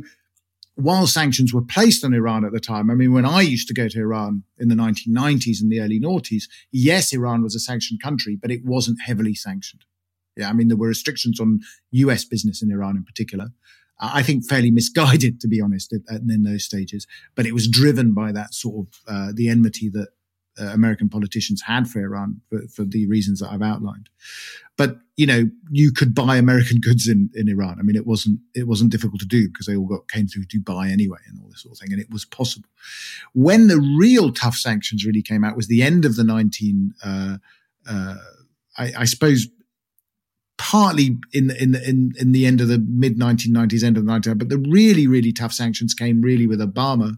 [0.75, 3.73] while sanctions were placed on Iran at the time, I mean, when I used to
[3.73, 8.01] go to Iran in the 1990s and the early noughties, yes, Iran was a sanctioned
[8.01, 9.85] country, but it wasn't heavily sanctioned.
[10.35, 11.59] Yeah, I mean, there were restrictions on
[11.91, 13.47] US business in Iran in particular.
[13.99, 17.07] I think fairly misguided, to be honest, in those stages.
[17.35, 20.09] But it was driven by that sort of uh, the enmity that
[20.59, 24.09] uh, American politicians had for Iran for, for, the reasons that I've outlined.
[24.77, 27.77] But you know, you could buy American goods in, in Iran.
[27.79, 30.45] I mean, it wasn't it wasn't difficult to do because they all got came through
[30.45, 32.69] Dubai anyway and all this sort of thing, and it was possible.
[33.33, 36.93] When the real tough sanctions really came out was the end of the nineteen.
[37.03, 37.37] Uh,
[37.87, 38.17] uh
[38.75, 39.47] I, I suppose
[40.57, 44.37] partly in in in, in the end of the mid 1990s, end of the 90s,
[44.37, 47.15] but the really, really tough sanctions came really with Obama.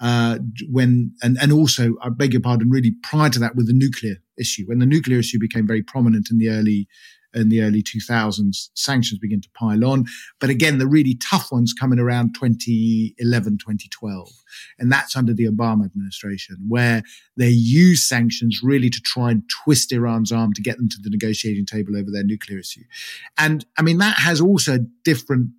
[0.00, 0.38] Uh,
[0.70, 4.18] when, and, and also, I beg your pardon, really prior to that with the nuclear
[4.38, 6.86] issue, when the nuclear issue became very prominent in the early
[7.34, 10.06] in the early 2000s, sanctions begin to pile on.
[10.40, 14.30] But again, the really tough ones coming around 2011, 2012.
[14.78, 17.02] And that's under the Obama administration, where
[17.36, 21.10] they use sanctions really to try and twist Iran's arm to get them to the
[21.10, 22.84] negotiating table over their nuclear issue.
[23.36, 25.50] And I mean, that has also different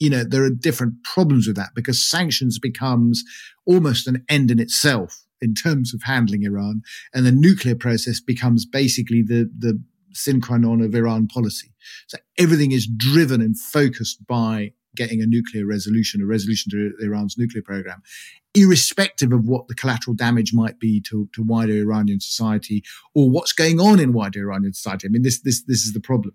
[0.00, 3.24] you know, there are different problems with that because sanctions becomes
[3.66, 6.82] almost an end in itself in terms of handling Iran.
[7.12, 9.82] And the nuclear process becomes basically the, the
[10.18, 11.72] sine qua non of Iran policy.
[12.06, 17.36] So everything is driven and focused by getting a nuclear resolution, a resolution to Iran's
[17.38, 18.02] nuclear program,
[18.54, 22.82] irrespective of what the collateral damage might be to, to wider Iranian society
[23.14, 25.06] or what's going on in wider Iranian society.
[25.06, 26.34] I mean, this, this, this is the problem.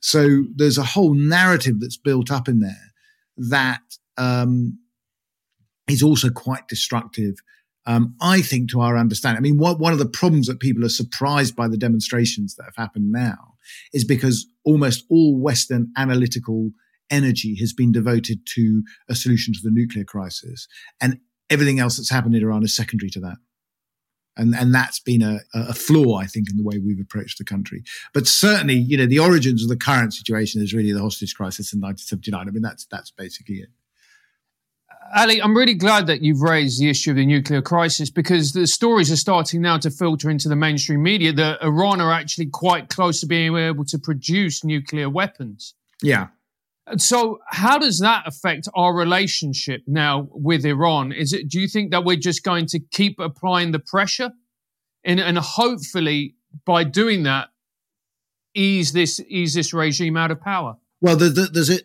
[0.00, 2.92] So there's a whole narrative that's built up in there
[3.36, 3.82] that
[4.16, 4.78] um,
[5.88, 7.36] is also quite destructive
[7.86, 9.38] um, I think, to our understanding.
[9.38, 12.64] I mean, what, one of the problems that people are surprised by the demonstrations that
[12.64, 13.54] have happened now
[13.92, 16.70] is because almost all Western analytical
[17.10, 20.68] energy has been devoted to a solution to the nuclear crisis,
[21.00, 23.36] and everything else that's happened in Iran is secondary to that.
[24.36, 27.44] And, and that's been a, a flaw, I think, in the way we've approached the
[27.44, 27.82] country.
[28.14, 31.72] But certainly, you know, the origins of the current situation is really the hostage crisis
[31.72, 32.48] in 1979.
[32.48, 33.68] I mean, that's that's basically it.
[35.14, 38.66] Ali, I'm really glad that you've raised the issue of the nuclear crisis because the
[38.66, 42.88] stories are starting now to filter into the mainstream media that Iran are actually quite
[42.88, 45.74] close to being able to produce nuclear weapons.
[46.00, 46.28] Yeah.
[46.96, 51.12] So, how does that affect our relationship now with Iran?
[51.12, 51.48] Is it?
[51.48, 54.30] Do you think that we're just going to keep applying the pressure,
[55.04, 57.48] and, and hopefully by doing that,
[58.54, 60.76] ease this ease this regime out of power?
[61.00, 61.80] Well, there's a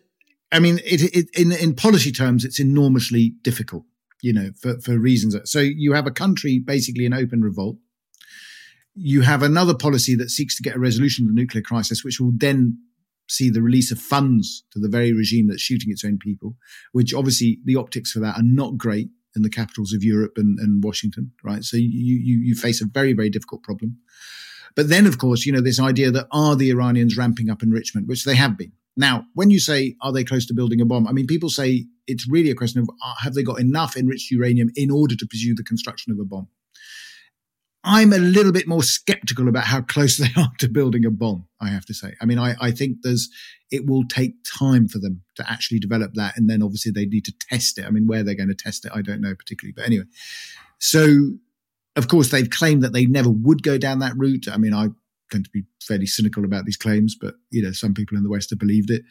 [0.52, 3.84] I mean, it, it, in in policy terms, it's enormously difficult,
[4.22, 5.36] you know, for for reasons.
[5.44, 7.78] So you have a country basically in open revolt.
[8.94, 12.18] You have another policy that seeks to get a resolution of the nuclear crisis, which
[12.20, 12.78] will then
[13.28, 16.56] see the release of funds to the very regime that's shooting its own people,
[16.92, 20.58] which obviously the optics for that are not great in the capitals of Europe and,
[20.58, 21.62] and Washington, right?
[21.62, 23.98] So you, you, you face a very, very difficult problem.
[24.74, 28.06] But then, of course, you know, this idea that are the Iranians ramping up enrichment,
[28.06, 28.72] which they have been.
[28.96, 31.06] Now, when you say, are they close to building a bomb?
[31.06, 34.30] I mean, people say it's really a question of uh, have they got enough enriched
[34.30, 36.48] uranium in order to pursue the construction of a bomb?
[37.84, 41.46] I'm a little bit more skeptical about how close they are to building a bomb,
[41.60, 42.14] I have to say.
[42.20, 43.28] I mean, I, I think there's,
[43.70, 46.36] it will take time for them to actually develop that.
[46.36, 47.84] And then obviously they need to test it.
[47.84, 49.74] I mean, where they're going to test it, I don't know particularly.
[49.76, 50.06] But anyway,
[50.78, 51.34] so
[51.94, 54.48] of course they've claimed that they never would go down that route.
[54.50, 54.88] I mean, I
[55.30, 58.30] tend to be fairly cynical about these claims, but you know, some people in the
[58.30, 59.02] West have believed it.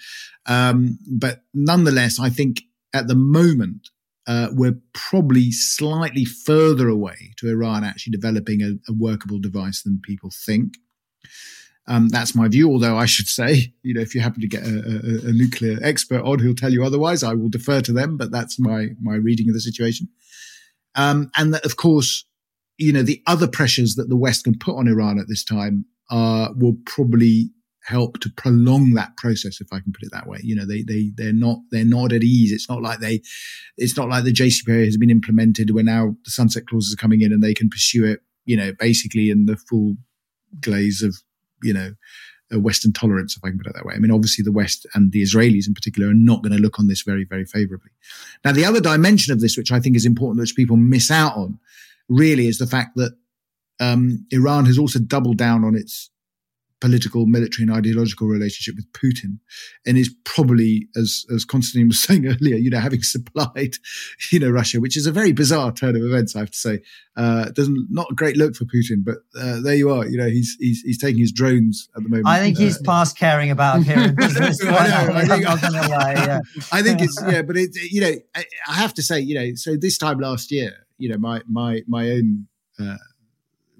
[0.46, 2.62] Um, but nonetheless, I think
[2.94, 3.90] at the moment
[4.28, 10.02] uh, we're probably slightly further away to Iran actually developing a, a workable device than
[10.02, 10.76] people think.
[11.88, 12.72] Um, that's my view.
[12.72, 15.78] Although I should say, you know, if you happen to get a, a, a, nuclear
[15.84, 18.18] expert on who'll tell you otherwise, I will defer to them.
[18.18, 20.08] But that's my my reading of the situation.
[20.96, 22.26] Um, and that, of course,
[22.78, 25.86] you know, the other pressures that the West can put on Iran at this time
[26.10, 27.50] uh, will probably
[27.86, 30.40] help to prolong that process, if I can put it that way.
[30.44, 32.52] You know, they they they're not they're not at ease.
[32.52, 33.22] It's not like they,
[33.78, 37.22] it's not like the JCPOA has been implemented where now the sunset clauses are coming
[37.22, 38.22] in and they can pursue it.
[38.46, 39.96] You know, basically in the full
[40.62, 41.16] glaze of
[41.64, 41.94] you know
[42.52, 43.96] Western tolerance, if I can put it that way.
[43.96, 46.80] I mean, obviously, the West and the Israelis in particular are not going to look
[46.80, 47.92] on this very, very favorably.
[48.44, 51.36] Now, the other dimension of this, which I think is important, which people miss out
[51.36, 51.60] on,
[52.10, 53.12] really is the fact that
[53.80, 56.10] um, Iran has also doubled down on its
[56.82, 59.40] political, military, and ideological relationship with Putin,
[59.86, 63.76] and is probably, as as Konstantin was saying earlier, you know, having supplied,
[64.32, 66.82] you know, Russia, which is a very bizarre turn of events, I have to say.
[67.18, 70.06] Uh, doesn't not a great look for Putin, but uh, there you are.
[70.06, 72.28] You know, he's he's he's taking his drones at the moment.
[72.28, 74.64] I think he's uh, past caring about appearing business.
[74.64, 75.14] I know.
[75.14, 76.14] I think, I'm not gonna lie.
[76.14, 76.40] Yeah.
[76.72, 79.56] I think it's yeah, but it you know, I, I, have to say, you know,
[79.56, 82.48] so this time last year, you know, my my my own
[82.80, 82.98] uh,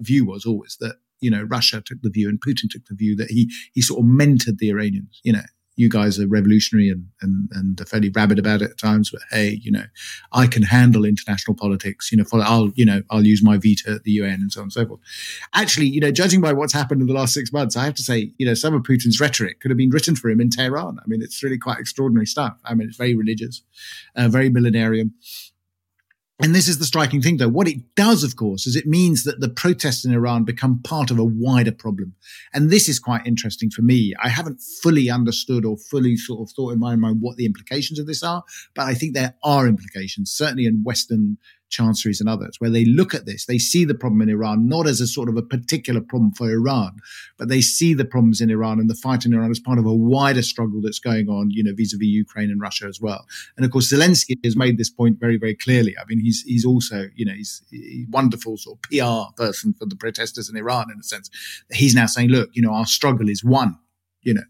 [0.00, 3.16] view was always that you know, Russia took the view and Putin took the view
[3.16, 5.20] that he he sort of mentored the Iranians.
[5.22, 5.42] You know,
[5.76, 9.58] you guys are revolutionary and and and fairly rabid about it at times, but hey,
[9.62, 9.84] you know,
[10.32, 12.10] I can handle international politics.
[12.10, 14.64] You know, I'll you know I'll use my veto at the UN and so on
[14.64, 15.00] and so forth.
[15.54, 18.02] Actually, you know, judging by what's happened in the last six months, I have to
[18.02, 20.98] say, you know, some of Putin's rhetoric could have been written for him in Tehran.
[20.98, 22.58] I mean, it's really quite extraordinary stuff.
[22.64, 23.62] I mean, it's very religious,
[24.16, 25.12] uh, very millenarian.
[26.38, 27.48] And this is the striking thing, though.
[27.48, 31.10] What it does, of course, is it means that the protests in Iran become part
[31.10, 32.14] of a wider problem.
[32.52, 34.12] And this is quite interesting for me.
[34.22, 37.98] I haven't fully understood or fully sort of thought in my mind what the implications
[37.98, 41.38] of this are, but I think there are implications, certainly in Western
[41.76, 44.86] chancelleries and others, where they look at this, they see the problem in Iran not
[44.86, 46.96] as a sort of a particular problem for Iran,
[47.38, 49.86] but they see the problems in Iran and the fight in Iran as part of
[49.86, 53.26] a wider struggle that's going on, you know, vis-a-vis Ukraine and Russia as well.
[53.56, 55.94] And of course, Zelensky has made this point very, very clearly.
[56.00, 59.86] I mean, he's he's also, you know, he's, a wonderful sort of PR person for
[59.86, 61.30] the protesters in Iran in a sense.
[61.72, 63.78] He's now saying, look, you know, our struggle is one
[64.26, 64.42] you know.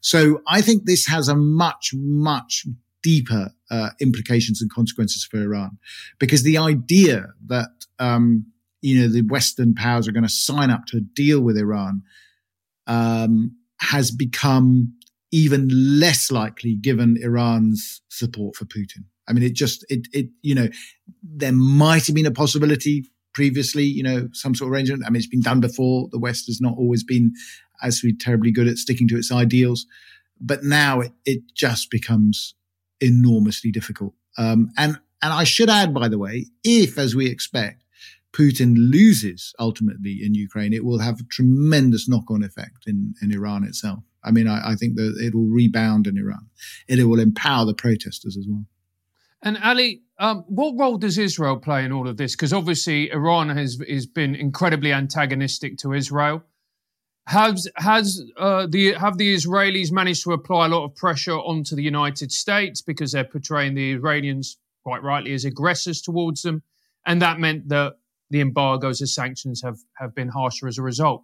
[0.00, 2.66] So I think this has a much, much
[3.08, 5.78] deeper uh, implications and consequences for Iran,
[6.18, 8.44] because the idea that um,
[8.82, 12.02] you know the Western powers are going to sign up to a deal with Iran
[12.86, 14.92] um, has become
[15.30, 19.02] even less likely given Iran's support for Putin.
[19.26, 20.68] I mean, it just it it you know
[21.22, 23.04] there might have been a possibility
[23.34, 25.04] previously, you know, some sort of arrangement.
[25.06, 26.08] I mean, it's been done before.
[26.10, 27.32] The West has not always been
[27.82, 29.86] as we terribly good at sticking to its ideals,
[30.40, 32.54] but now it it just becomes
[33.00, 34.14] enormously difficult.
[34.36, 37.84] Um, and and I should add, by the way, if as we expect,
[38.32, 43.64] Putin loses ultimately in Ukraine, it will have a tremendous knock-on effect in, in Iran
[43.64, 44.00] itself.
[44.22, 46.48] I mean, I, I think that it will rebound in Iran.
[46.86, 48.64] It, it will empower the protesters as well.
[49.42, 52.34] And Ali, um, what role does Israel play in all of this?
[52.34, 56.42] Because obviously Iran has has been incredibly antagonistic to Israel.
[57.28, 61.76] Has has uh, the have the Israelis managed to apply a lot of pressure onto
[61.76, 66.62] the United States because they're portraying the Iranians quite rightly as aggressors towards them,
[67.04, 67.98] and that meant that
[68.30, 71.22] the embargoes and sanctions have have been harsher as a result.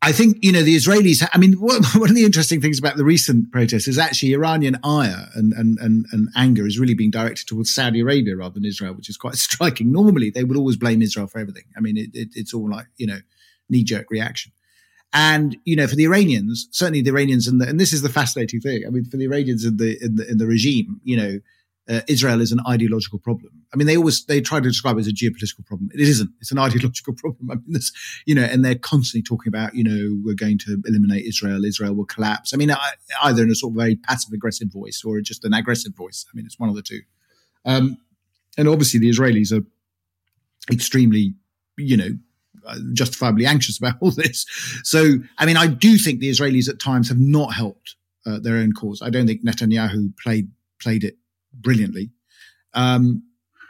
[0.00, 1.28] I think you know the Israelis.
[1.30, 5.28] I mean, one, of the interesting things about the recent protests is actually Iranian ire
[5.34, 8.94] and, and and and anger is really being directed towards Saudi Arabia rather than Israel,
[8.94, 9.92] which is quite striking.
[9.92, 11.64] Normally, they would always blame Israel for everything.
[11.76, 13.18] I mean, it, it, it's all like you know
[13.68, 14.52] knee jerk reaction.
[15.12, 18.60] And you know, for the Iranians, certainly the Iranians, and, and this is the fascinating
[18.60, 18.82] thing.
[18.86, 21.40] I mean, for the Iranians in the in the, in the regime, you know,
[21.88, 23.52] uh, Israel is an ideological problem.
[23.72, 25.90] I mean, they always they try to describe it as a geopolitical problem.
[25.94, 26.30] It isn't.
[26.40, 27.50] It's an ideological problem.
[27.50, 27.92] I mean, this,
[28.26, 31.64] you know, and they're constantly talking about, you know, we're going to eliminate Israel.
[31.64, 32.52] Israel will collapse.
[32.52, 32.70] I mean,
[33.22, 36.26] either in a sort of very passive aggressive voice or just an aggressive voice.
[36.28, 37.00] I mean, it's one of the two.
[37.64, 37.98] Um,
[38.58, 39.64] and obviously, the Israelis are
[40.72, 41.34] extremely,
[41.78, 42.10] you know,
[42.92, 44.46] justifiably anxious about all this.
[44.82, 47.96] So, I mean, I do think the Israelis at times have not helped
[48.26, 49.02] uh, their own cause.
[49.02, 50.50] I don't think Netanyahu played
[50.80, 51.16] played it
[51.54, 52.10] brilliantly.
[52.74, 53.22] Um,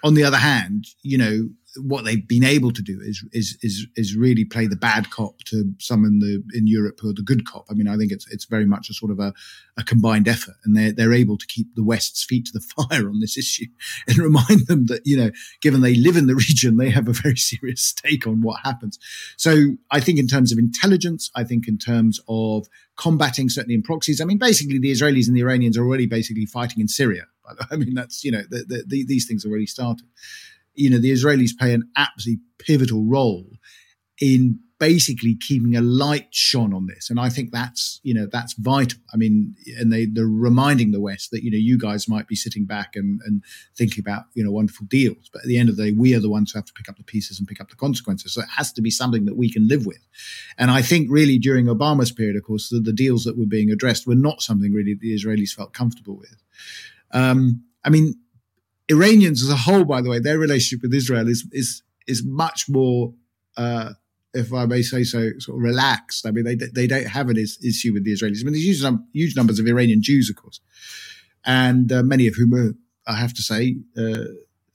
[0.02, 1.48] on the other hand, you know,
[1.82, 5.38] what they've been able to do is is is is really play the bad cop
[5.44, 7.66] to some in the in Europe who are the good cop.
[7.70, 9.32] I mean, I think it's it's very much a sort of a,
[9.76, 13.08] a combined effort, and they're they're able to keep the West's feet to the fire
[13.08, 13.66] on this issue
[14.08, 17.12] and remind them that you know, given they live in the region, they have a
[17.12, 18.98] very serious stake on what happens.
[19.36, 22.66] So I think in terms of intelligence, I think in terms of
[22.96, 24.20] combating certainly in proxies.
[24.20, 27.24] I mean, basically the Israelis and the Iranians are already basically fighting in Syria.
[27.70, 30.06] I mean, that's you know the, the, the, these things already started
[30.76, 33.46] you know, the Israelis play an absolutely pivotal role
[34.20, 37.08] in basically keeping a light shone on this.
[37.08, 38.98] And I think that's, you know, that's vital.
[39.12, 42.36] I mean, and they, they're reminding the West that, you know, you guys might be
[42.36, 43.42] sitting back and, and
[43.74, 45.30] thinking about, you know, wonderful deals.
[45.32, 46.90] But at the end of the day, we are the ones who have to pick
[46.90, 48.34] up the pieces and pick up the consequences.
[48.34, 50.06] So it has to be something that we can live with.
[50.58, 53.70] And I think really during Obama's period, of course, the, the deals that were being
[53.70, 56.36] addressed were not something really the Israelis felt comfortable with.
[57.12, 58.14] Um, I mean,
[58.88, 62.68] Iranians as a whole, by the way, their relationship with Israel is, is, is much
[62.68, 63.12] more,
[63.56, 63.90] uh,
[64.32, 66.26] if I may say so, sort of relaxed.
[66.26, 68.40] I mean, they they don't have an is, issue with the Israelis.
[68.40, 70.60] I mean, there's huge, num- huge numbers of Iranian Jews, of course,
[71.44, 72.74] and uh, many of whom are,
[73.06, 74.26] I have to say, uh,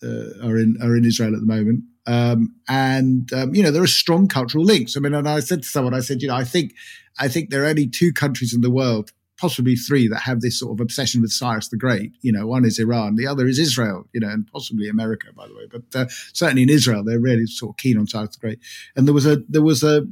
[0.03, 1.83] uh, are in are in Israel at the moment.
[2.07, 4.97] Um, and um, you know, there are strong cultural links.
[4.97, 6.73] I mean, and I said to someone, I said, you know, I think
[7.19, 10.59] I think there are only two countries in the world possibly three that have this
[10.59, 12.13] sort of obsession with Cyrus the Great.
[12.21, 15.47] You know, one is Iran, the other is Israel, you know, and possibly America, by
[15.47, 15.67] the way.
[15.69, 18.59] But uh, certainly in Israel, they're really sort of keen on Cyrus the Great.
[18.95, 20.05] And there was a there was a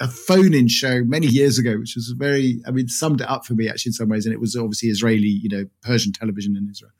[0.00, 3.54] a phone-in show many years ago, which was very, I mean, summed it up for
[3.54, 4.26] me actually in some ways.
[4.26, 6.92] And it was obviously Israeli, you know, Persian television in Israel.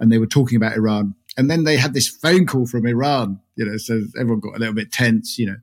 [0.00, 1.14] And they were talking about Iran.
[1.36, 4.58] And then they had this phone call from Iran, you know, so everyone got a
[4.58, 5.58] little bit tense, you know.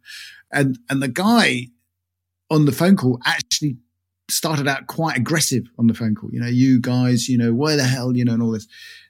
[0.52, 1.70] And and the guy
[2.50, 3.78] on the phone call actually
[4.32, 6.32] started out quite aggressive on the phone call.
[6.32, 8.68] You know, you guys, you know, where the hell, you know, and all this.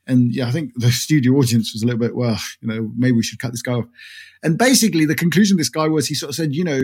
[0.07, 3.17] And yeah, I think the studio audience was a little bit, well, you know, maybe
[3.17, 3.87] we should cut this guy off.
[4.43, 6.81] And basically, the conclusion of this guy was he sort of said, you know,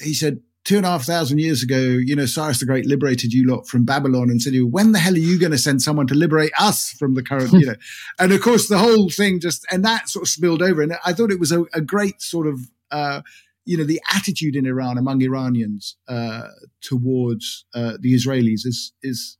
[0.00, 3.32] he said, two and a half thousand years ago, you know, Cyrus the Great liberated
[3.32, 6.06] you lot from Babylon and said, when the hell are you going to send someone
[6.06, 7.74] to liberate us from the current, you know?
[8.18, 10.82] and of course, the whole thing just, and that sort of spilled over.
[10.82, 12.60] And I thought it was a, a great sort of,
[12.90, 13.22] uh,
[13.64, 16.48] you know, the attitude in Iran among Iranians uh,
[16.80, 19.38] towards uh, the Israelis is is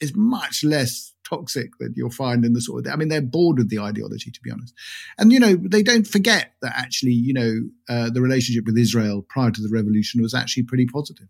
[0.00, 2.92] is much less toxic than you'll find in the sort of.
[2.92, 4.74] I mean, they're bored with the ideology, to be honest,
[5.18, 7.54] and you know they don't forget that actually, you know,
[7.88, 11.28] uh, the relationship with Israel prior to the revolution was actually pretty positive.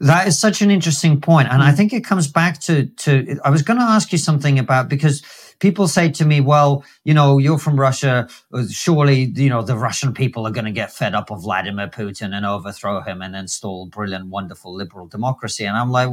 [0.00, 3.38] That is such an interesting point, and I think it comes back to to.
[3.44, 5.22] I was going to ask you something about because
[5.62, 8.28] people say to me, well, you know, you're from Russia.
[8.52, 11.86] Uh, surely, you know, the Russian people are going to get fed up of Vladimir
[11.86, 15.64] Putin and overthrow him and install brilliant, wonderful liberal democracy.
[15.64, 16.10] And I'm like,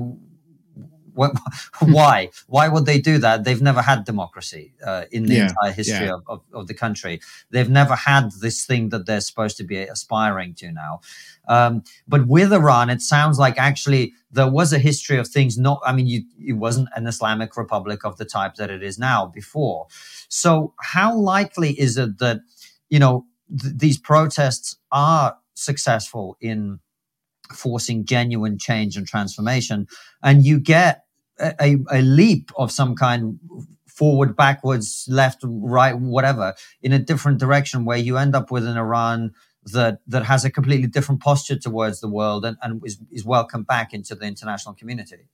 [1.82, 2.30] why?
[2.48, 3.44] Why would they do that?
[3.44, 6.14] They've never had democracy uh, in the yeah, entire history yeah.
[6.14, 7.22] of, of, of, the country.
[7.52, 11.02] They've never had this thing that they're supposed to be aspiring to now.
[11.48, 15.82] Um, but with Iran, it sounds like actually there was a history of things not,
[15.86, 19.26] I mean, you, it wasn't an Islamic republic of the type that it is now
[19.26, 19.88] before.
[20.28, 22.42] So, how likely is it that,
[22.90, 23.26] you know,
[23.60, 26.80] th- these protests are successful in
[27.54, 29.88] forcing genuine change and transformation?
[30.24, 31.06] And you get
[31.40, 33.40] a, a leap of some kind
[33.88, 38.78] forward, backwards, left, right, whatever, in a different direction where you end up with an
[38.78, 39.34] Iran
[39.66, 43.68] that that has a completely different posture towards the world and, and is, is welcomed
[43.68, 45.28] back into the international community.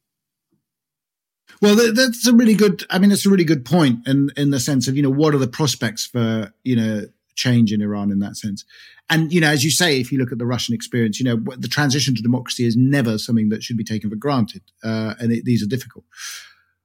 [1.62, 2.84] Well, that's a really good.
[2.90, 5.36] I mean, it's a really good point in in the sense of you know what
[5.36, 7.06] are the prospects for you know
[7.36, 8.66] change in Iran in that sense.
[9.10, 11.38] And you know, as you say, if you look at the Russian experience, you know
[11.58, 15.32] the transition to democracy is never something that should be taken for granted, uh, and
[15.32, 16.06] it, these are difficult.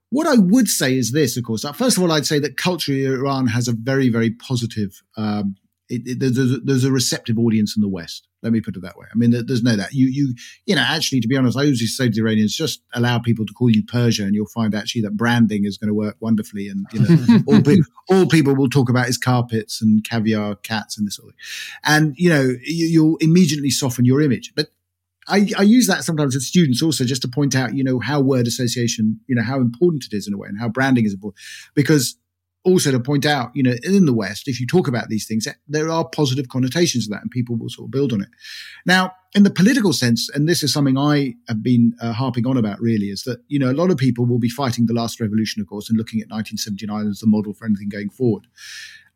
[0.09, 1.63] What I would say is this, of course.
[1.73, 5.55] First of all, I'd say that culturally, Iran has a very, very positive um,
[5.91, 8.27] it, it, there's, a, there's a receptive audience in the West.
[8.41, 9.05] Let me put it that way.
[9.13, 10.33] I mean, there's no that you you
[10.65, 13.45] you know actually to be honest, I always say to the Iranians, just allow people
[13.45, 16.67] to call you Persia, and you'll find actually that branding is going to work wonderfully.
[16.67, 17.77] And you know, all, pe-
[18.09, 21.39] all people will talk about is carpets and caviar, cats, and this sort of thing.
[21.83, 24.53] And you know, you, you'll immediately soften your image.
[24.55, 24.69] But
[25.27, 28.21] I, I, use that sometimes with students also just to point out, you know, how
[28.21, 31.13] word association, you know, how important it is in a way and how branding is
[31.13, 31.39] important.
[31.75, 32.17] Because
[32.63, 35.47] also to point out, you know, in the West, if you talk about these things,
[35.67, 38.29] there are positive connotations of that and people will sort of build on it.
[38.85, 42.57] Now, in the political sense, and this is something I have been uh, harping on
[42.57, 45.19] about really, is that, you know, a lot of people will be fighting the last
[45.19, 48.45] revolution, of course, and looking at 1979 as the model for anything going forward.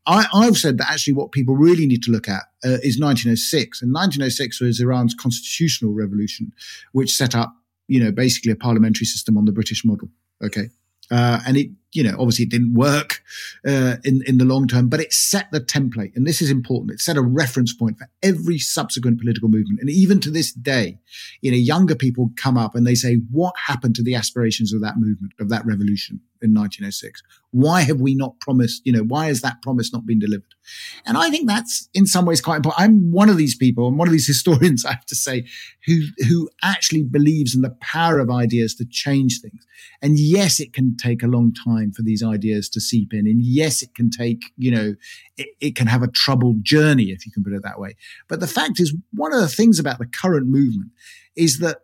[0.08, 3.82] I, have said that actually what people really need to look at uh, is 1906.
[3.82, 6.52] And 1906 was Iran's constitutional revolution,
[6.92, 7.56] which set up,
[7.88, 10.10] you know, basically a parliamentary system on the British model.
[10.44, 10.70] Okay.
[11.10, 13.24] Uh, and it, you know, obviously it didn't work
[13.66, 16.92] uh, in in the long term, but it set the template, and this is important.
[16.92, 21.00] It set a reference point for every subsequent political movement, and even to this day,
[21.42, 24.82] you know, younger people come up and they say, "What happened to the aspirations of
[24.82, 27.24] that movement, of that revolution in 1906?
[27.52, 28.82] Why have we not promised?
[28.86, 30.54] You know, why has that promise not been delivered?"
[31.06, 32.84] And I think that's in some ways quite important.
[32.84, 35.46] I'm one of these people, I'm one of these historians, I have to say,
[35.86, 39.66] who who actually believes in the power of ideas to change things.
[40.02, 43.28] And yes, it can take a long time time for these ideas to seep in.
[43.28, 44.96] And yes, it can take, you know,
[45.38, 47.96] it, it can have a troubled journey, if you can put it that way.
[48.28, 50.92] But the fact is, one of the things about the current movement
[51.36, 51.82] is that,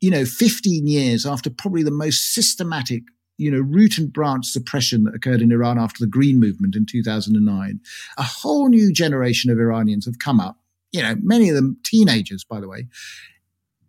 [0.00, 3.02] you know, 15 years after probably the most systematic
[3.38, 6.86] you know, root and branch suppression that occurred in Iran after the Green Movement in
[6.86, 7.80] 2009,
[8.18, 10.58] a whole new generation of Iranians have come up,
[10.92, 12.86] you know, many of them teenagers, by the way,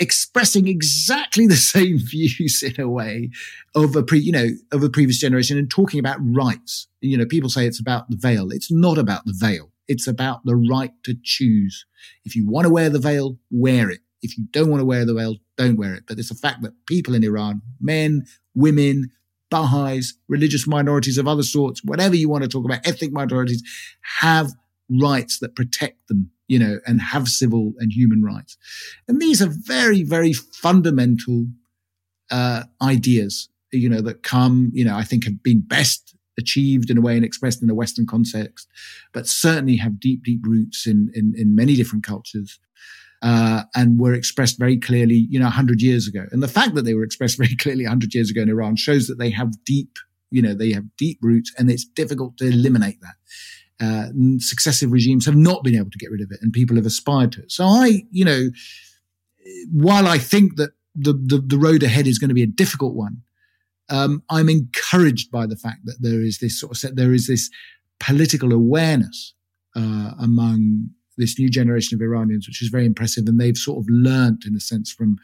[0.03, 3.31] expressing exactly the same views in a way
[3.73, 6.87] of a pre, you know, of a previous generation and talking about rights.
[7.01, 8.51] You know, people say it's about the veil.
[8.51, 9.71] It's not about the veil.
[9.87, 11.85] It's about the right to choose.
[12.23, 14.01] If you want to wear the veil, wear it.
[14.21, 16.03] If you don't want to wear the veil, don't wear it.
[16.07, 18.25] But it's a fact that people in Iran, men,
[18.55, 19.11] women,
[19.49, 23.61] Baha'is, religious minorities of other sorts, whatever you want to talk about, ethnic minorities,
[24.19, 24.51] have
[24.89, 28.57] rights that protect them, you know, and have civil and human rights.
[29.07, 31.47] And these are very, very fundamental
[32.29, 36.97] uh, ideas, you know, that come, you know, I think have been best achieved in
[36.99, 38.67] a way and expressed in a Western context,
[39.13, 42.59] but certainly have deep, deep roots in, in, in many different cultures
[43.23, 46.25] uh, and were expressed very clearly, you know, 100 years ago.
[46.31, 49.07] And the fact that they were expressed very clearly 100 years ago in Iran shows
[49.07, 49.97] that they have deep,
[50.29, 53.15] you know, they have deep roots and it's difficult to eliminate that.
[53.83, 54.07] Uh,
[54.37, 57.31] successive regimes have not been able to get rid of it and people have aspired
[57.31, 57.51] to it.
[57.51, 58.49] So I, you know,
[59.71, 62.95] while I think that the, the, the road ahead is going to be a difficult
[62.95, 63.23] one,
[63.89, 67.49] um, I'm encouraged by the fact that there is this sort of there is this
[67.99, 69.33] political awareness
[69.75, 73.25] uh, among this new generation of Iranians, which is very impressive.
[73.27, 75.17] And they've sort of learnt, in a sense, from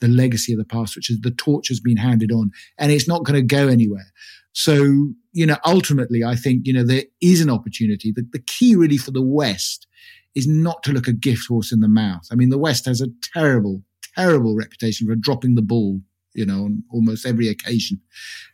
[0.00, 3.08] the legacy of the past, which is the torch has been handed on and it's
[3.08, 4.12] not going to go anywhere.
[4.52, 8.10] So, you know, ultimately, I think, you know, there is an opportunity.
[8.10, 9.86] The, the key really for the West
[10.34, 12.26] is not to look a gift horse in the mouth.
[12.32, 13.82] I mean, the West has a terrible,
[14.14, 16.00] terrible reputation for dropping the ball,
[16.32, 18.00] you know, on almost every occasion.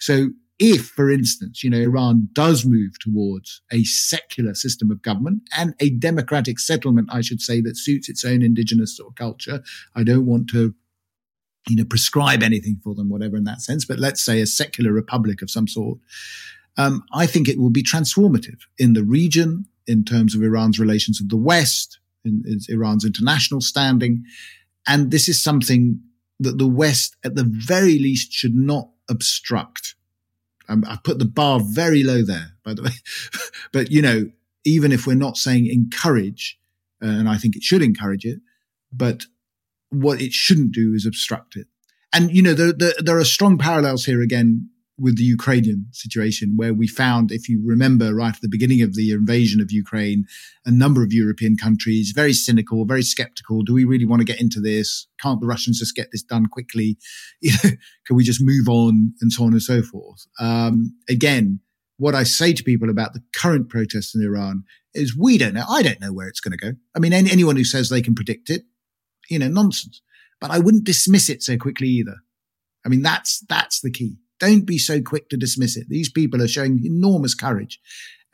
[0.01, 5.43] So if, for instance, you know, Iran does move towards a secular system of government
[5.57, 9.63] and a democratic settlement, I should say, that suits its own indigenous sort of culture,
[9.95, 10.75] I don't want to,
[11.69, 14.93] you know, prescribe anything for them, whatever in that sense, but let's say a secular
[14.93, 15.99] republic of some sort.
[16.77, 21.21] Um, I think it will be transformative in the region in terms of Iran's relations
[21.21, 24.25] with the West, in, in Iran's international standing.
[24.87, 26.01] And this is something
[26.41, 29.95] that the West, at the very least, should not obstruct
[30.69, 32.91] um, I put the bar very low there, by the way.
[33.73, 34.31] but, you know,
[34.65, 36.59] even if we're not saying encourage,
[37.03, 38.41] uh, and I think it should encourage it,
[38.93, 39.27] but
[39.91, 41.67] what it shouldn't do is obstruct it.
[42.13, 44.71] And, you know, there, there, there are strong parallels here again
[45.03, 48.95] with the Ukrainian situation, where we found, if you remember, right at the beginning of
[48.95, 50.25] the invasion of Ukraine,
[50.65, 53.63] a number of European countries very cynical, very skeptical.
[53.63, 55.09] Do we really want to get into this?
[55.21, 56.97] Can't the Russians just get this done quickly?
[58.07, 60.25] Can we just move on and so on and so forth?
[60.39, 61.59] Um, again,
[61.97, 64.63] what I say to people about the current protests in Iran
[64.95, 65.67] is we don't know.
[65.69, 66.73] I don't know where it's going to go.
[66.95, 68.63] I mean, any, anyone who says they can predict it,
[69.29, 70.01] you know, nonsense.
[70.41, 72.17] But I wouldn't dismiss it so quickly either.
[72.85, 74.17] I mean, that's that's the key.
[74.43, 75.87] Don't be so quick to dismiss it.
[75.89, 77.79] These people are showing enormous courage.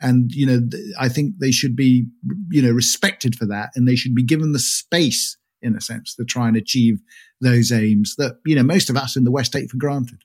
[0.01, 0.67] And, you know,
[0.99, 2.07] I think they should be,
[2.49, 6.15] you know, respected for that and they should be given the space, in a sense,
[6.15, 6.99] to try and achieve
[7.41, 10.23] those aims that, you know, most of us in the West take for granted.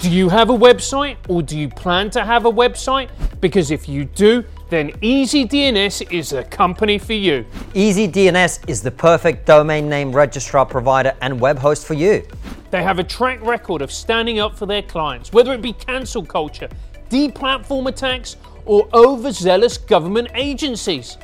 [0.00, 3.10] Do you have a website or do you plan to have a website?
[3.42, 7.44] Because if you do, then EasyDNS is the company for you.
[7.74, 12.26] EasyDNS is the perfect domain name registrar provider and web host for you.
[12.76, 16.22] They have a track record of standing up for their clients, whether it be cancel
[16.22, 16.68] culture,
[17.08, 21.16] deplatform attacks, or overzealous government agencies.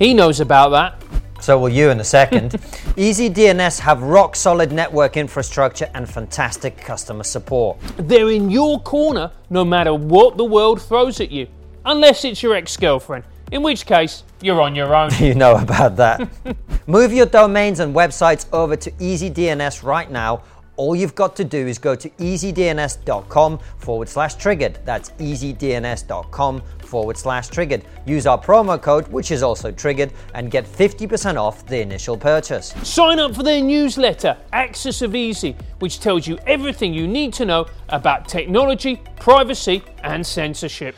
[0.00, 1.00] He knows about that.
[1.40, 2.50] So will you in a second.
[2.96, 7.78] EasyDNS have rock solid network infrastructure and fantastic customer support.
[7.98, 11.46] They're in your corner no matter what the world throws at you,
[11.84, 15.10] unless it's your ex girlfriend, in which case, you're on your own.
[15.20, 16.28] you know about that.
[16.88, 20.42] Move your domains and websites over to EasyDNS right now
[20.76, 24.78] all you've got to do is go to easydns.com forward slash triggered.
[24.84, 27.84] That's easydns.com forward slash triggered.
[28.04, 32.74] Use our promo code, which is also triggered, and get 50% off the initial purchase.
[32.82, 37.44] Sign up for their newsletter, Axis of Easy, which tells you everything you need to
[37.44, 40.94] know about technology, privacy, and censorship.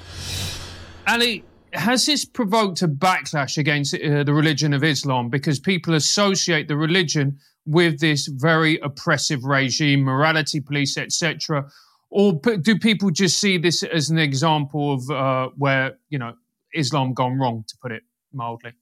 [1.07, 6.69] Ali, has this provoked a backlash against uh, the religion of Islam because people associate
[6.69, 7.39] the religion
[7.69, 11.67] with this very oppressive regime, morality police, etc.?
[12.11, 16.33] Or do people just see this as an example of uh, where you know
[16.75, 18.03] Islam gone wrong, to put it
[18.33, 18.73] mildly?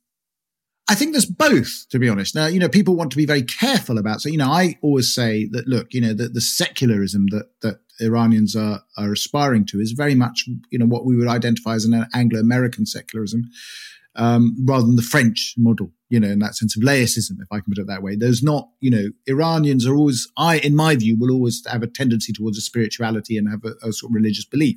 [0.88, 2.36] I think there's both, to be honest.
[2.36, 4.20] Now, you know, people want to be very careful about.
[4.20, 7.80] So, you know, I always say that, look, you know, that the secularism that that
[8.00, 11.84] Iranians are are aspiring to is very much, you know, what we would identify as
[11.84, 13.50] an Anglo-American secularism,
[14.16, 15.92] um, rather than the French model.
[16.08, 18.14] You know, in that sense of laicism, if I can put it that way.
[18.14, 21.88] There's not, you know, Iranians are always, I, in my view, will always have a
[21.88, 24.76] tendency towards a spirituality and have a, a sort of religious belief.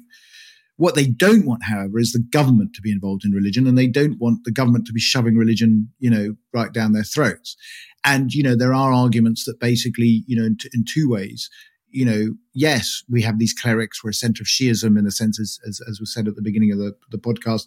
[0.78, 3.86] What they don't want, however, is the government to be involved in religion, and they
[3.86, 7.56] don't want the government to be shoving religion, you know, right down their throats.
[8.04, 11.50] And you know, there are arguments that basically, you know, in, t- in two ways,
[11.92, 15.40] you know, yes, we have these clerics, we're a center of Shiism in a sense,
[15.40, 17.66] as, as, as was said at the beginning of the, the podcast,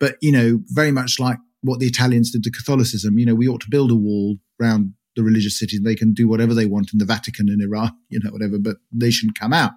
[0.00, 3.48] but you know, very much like what the Italians did to Catholicism, you know, we
[3.48, 5.80] ought to build a wall around the religious cities.
[5.82, 8.76] They can do whatever they want in the Vatican in Iran, you know, whatever, but
[8.92, 9.72] they shouldn't come out.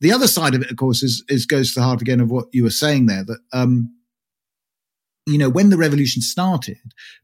[0.00, 2.30] The other side of it, of course, is, is goes to the heart again of
[2.30, 3.94] what you were saying there that, um,
[5.26, 6.78] you know, when the revolution started,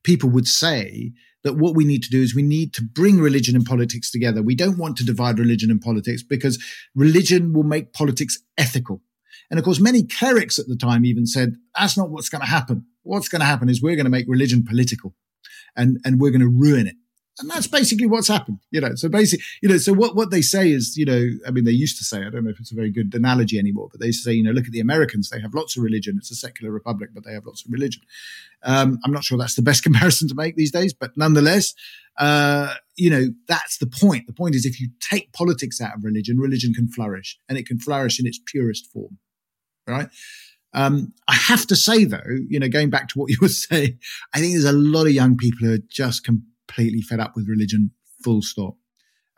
[0.04, 1.12] people would say
[1.42, 4.42] that what we need to do is we need to bring religion and politics together.
[4.42, 6.62] We don't want to divide religion and politics because
[6.94, 9.02] religion will make politics ethical.
[9.50, 12.46] And of course, many clerics at the time even said, that's not what's going to
[12.46, 12.86] happen.
[13.02, 15.14] What's going to happen is we're going to make religion political
[15.76, 16.96] and, and we're going to ruin it.
[17.40, 18.96] And that's basically what's happened, you know.
[18.96, 21.70] So basically, you know, so what, what they say is, you know, I mean, they
[21.70, 24.10] used to say, I don't know if it's a very good analogy anymore, but they
[24.10, 26.16] say, you know, look at the Americans, they have lots of religion.
[26.18, 28.02] It's a secular republic, but they have lots of religion.
[28.64, 31.74] Um, I'm not sure that's the best comparison to make these days, but nonetheless,
[32.18, 34.26] uh, you know, that's the point.
[34.26, 37.66] The point is if you take politics out of religion, religion can flourish and it
[37.66, 39.18] can flourish in its purest form,
[39.88, 40.08] right?
[40.74, 43.98] Um, I have to say though, you know, going back to what you were saying,
[44.34, 47.48] I think there's a lot of young people who are just completely fed up with
[47.48, 47.90] religion,
[48.22, 48.74] full stop.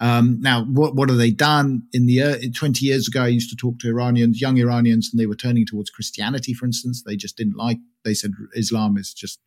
[0.02, 1.82] Um, now, what, what have they done?
[1.92, 5.20] In the uh, 20 years ago, I used to talk to Iranians, young Iranians, and
[5.20, 7.02] they were turning towards Christianity, for instance.
[7.04, 9.40] They just didn't like, they said Islam is just,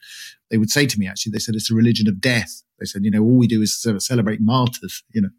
[0.52, 2.62] they would say to me, actually, they said it's a religion of death.
[2.80, 5.30] They said, you know, all we do is celebrate martyrs, you know.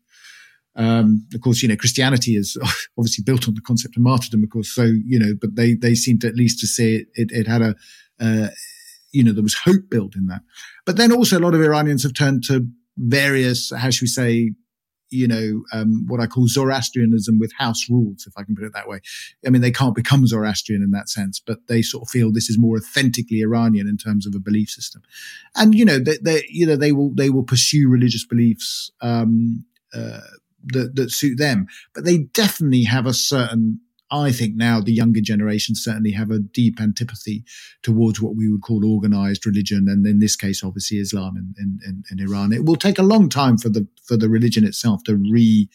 [0.76, 2.56] Um, of course, you know, Christianity is
[2.98, 4.74] obviously built on the concept of martyrdom, of course.
[4.74, 7.46] So, you know, but they, they seem to at least to say it, it, it
[7.46, 7.74] had a,
[8.20, 8.48] uh,
[9.12, 10.42] you know, there was hope built in that.
[10.84, 12.66] But then also a lot of Iranians have turned to
[12.96, 14.52] various, how should we say,
[15.10, 18.72] you know, um, what I call Zoroastrianism with house rules, if I can put it
[18.74, 19.00] that way.
[19.46, 22.50] I mean, they can't become Zoroastrian in that sense, but they sort of feel this
[22.50, 25.02] is more authentically Iranian in terms of a belief system.
[25.54, 29.64] And, you know, they, they you know, they will, they will pursue religious beliefs, um,
[29.94, 30.20] uh,
[30.72, 35.20] that, that suit them, but they definitely have a certain I think now the younger
[35.20, 37.44] generation certainly have a deep antipathy
[37.82, 41.78] towards what we would call organized religion, and in this case, obviously Islam in, in,
[41.86, 42.52] in, in Iran.
[42.52, 45.68] It will take a long time for the for the religion itself to re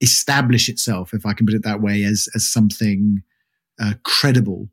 [0.00, 3.22] establish itself, if I can put it that way, as as something
[3.80, 4.70] uh, credible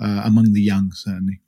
[0.00, 1.40] uh, among the young, certainly.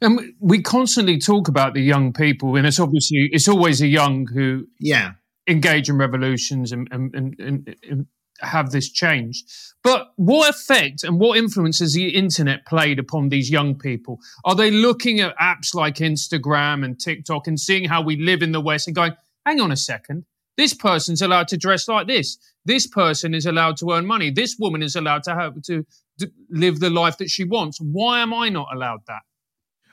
[0.00, 4.26] And we constantly talk about the young people, and it's obviously it's always the young
[4.26, 5.12] who yeah
[5.46, 8.06] engage in revolutions and, and, and, and
[8.40, 9.44] have this change.
[9.82, 14.18] But what effect and what influence has the internet played upon these young people?
[14.44, 18.52] Are they looking at apps like Instagram and TikTok and seeing how we live in
[18.52, 19.12] the West and going,
[19.44, 20.24] hang on a second,
[20.56, 22.38] this person's allowed to dress like this.
[22.64, 24.30] This person is allowed to earn money.
[24.30, 25.86] This woman is allowed to have to,
[26.18, 27.78] to live the life that she wants.
[27.80, 29.20] Why am I not allowed that?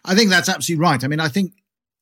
[0.06, 1.04] I think that's absolutely right.
[1.04, 1.54] I mean, I think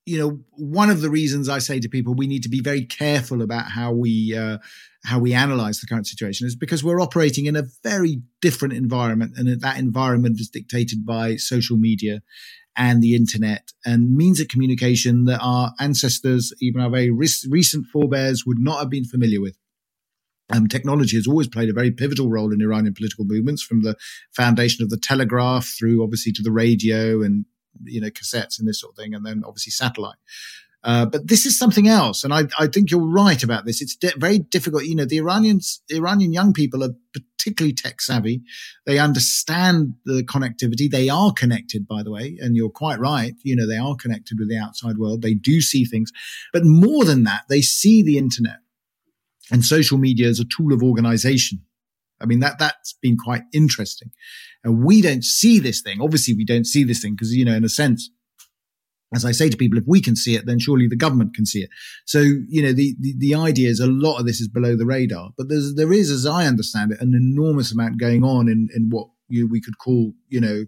[0.06, 2.86] you know one of the reasons I say to people we need to be very
[2.86, 4.58] careful about how we uh,
[5.04, 9.34] how we analyze the current situation is because we're operating in a very different environment
[9.38, 12.22] and that environment is dictated by social media
[12.76, 17.86] and the internet and means of communication that our ancestors even our very re- recent
[17.88, 19.58] forebears would not have been familiar with.
[20.54, 23.96] Um, technology has always played a very pivotal role in Iranian political movements, from the
[24.36, 27.46] foundation of the telegraph through obviously to the radio and
[27.84, 30.18] you know cassettes and this sort of thing, and then obviously satellite.
[30.84, 33.82] Uh, but this is something else, and I, I think you're right about this.
[33.82, 34.86] It's very difficult.
[34.86, 38.42] You know, the Iranians, Iranian young people are particularly tech savvy.
[38.88, 40.90] They understand the connectivity.
[40.90, 43.36] They are connected, by the way, and you're quite right.
[43.44, 45.22] You know, they are connected with the outside world.
[45.22, 46.12] They do see things,
[46.52, 48.58] but more than that, they see the internet
[49.52, 51.62] and social media as a tool of organization.
[52.22, 54.12] I mean, that that's been quite interesting.
[54.64, 56.02] And we don't see this thing.
[56.02, 58.10] Obviously, we don't see this thing because, you know, in a sense,
[59.14, 61.46] as I say to people, if we can see it, then surely the government can
[61.46, 61.70] see it.
[62.06, 64.86] So, you know, the, the, the, idea is a lot of this is below the
[64.86, 68.70] radar, but there's, there is, as I understand it, an enormous amount going on in,
[68.74, 70.66] in what you, we could call, you know,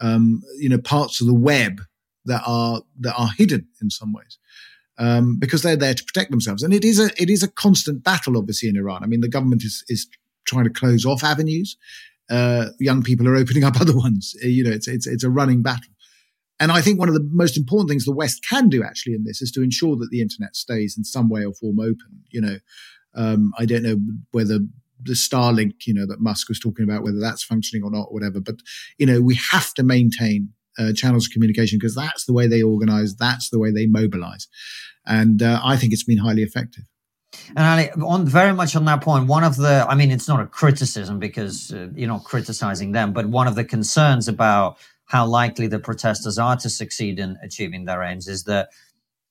[0.00, 1.80] um, you know, parts of the web
[2.24, 4.38] that are, that are hidden in some ways.
[4.96, 6.62] Um, because they're there to protect themselves.
[6.62, 9.02] And it is a, it is a constant battle, obviously, in Iran.
[9.02, 10.08] I mean, the government is, is
[10.46, 11.76] trying to close off avenues.
[12.30, 14.34] Uh, young people are opening up other ones.
[14.42, 15.92] You know, it's, it's, it's a running battle.
[16.60, 19.24] And I think one of the most important things the West can do actually in
[19.24, 22.22] this is to ensure that the internet stays in some way or form open.
[22.30, 22.56] You know,
[23.14, 23.98] um, I don't know
[24.30, 24.60] whether
[25.02, 28.14] the Starlink, you know, that Musk was talking about, whether that's functioning or not, or
[28.14, 28.40] whatever.
[28.40, 28.56] But
[28.98, 32.62] you know, we have to maintain uh, channels of communication because that's the way they
[32.62, 34.48] organize, that's the way they mobilize,
[35.06, 36.84] and uh, I think it's been highly effective.
[37.56, 40.40] And Ali, on very much on that point, one of the, I mean, it's not
[40.40, 45.26] a criticism because uh, you're not criticizing them, but one of the concerns about how
[45.26, 48.70] likely the protesters are to succeed in achieving their aims is that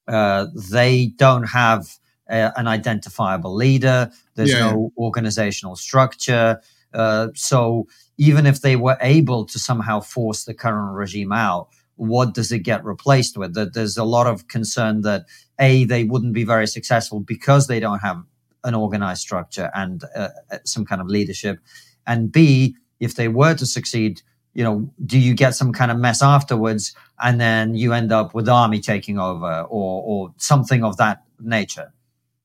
[0.07, 1.97] uh, they don't have
[2.29, 4.11] a, an identifiable leader.
[4.35, 4.71] There's yeah.
[4.71, 6.61] no organizational structure.
[6.93, 7.87] Uh, so
[8.17, 11.69] even if they were able to somehow force the current regime out,
[12.07, 13.53] what does it get replaced with?
[13.53, 15.25] That there's a lot of concern that
[15.59, 18.23] a they wouldn't be very successful because they don't have
[18.63, 21.59] an organized structure and uh, uh some kind of leadership,
[22.05, 24.21] and b if they were to succeed,
[24.53, 28.33] you know, do you get some kind of mess afterwards, and then you end up
[28.33, 31.93] with army taking over or or something of that nature?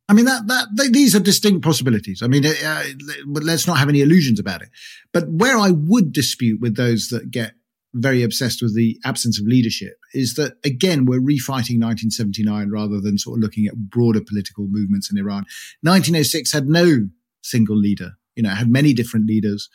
[0.09, 2.22] I mean that that they, these are distinct possibilities.
[2.22, 2.84] I mean, uh, uh
[3.26, 4.70] let's not have any illusions about it.
[5.12, 7.52] But where I would dispute with those that get
[7.95, 13.18] very obsessed with the absence of leadership is that again we're refighting 1979 rather than
[13.18, 15.45] sort of looking at broader political movements in Iran.
[15.82, 17.09] 1906 had no
[17.43, 18.12] single leader.
[18.36, 19.68] You know, had many different leaders,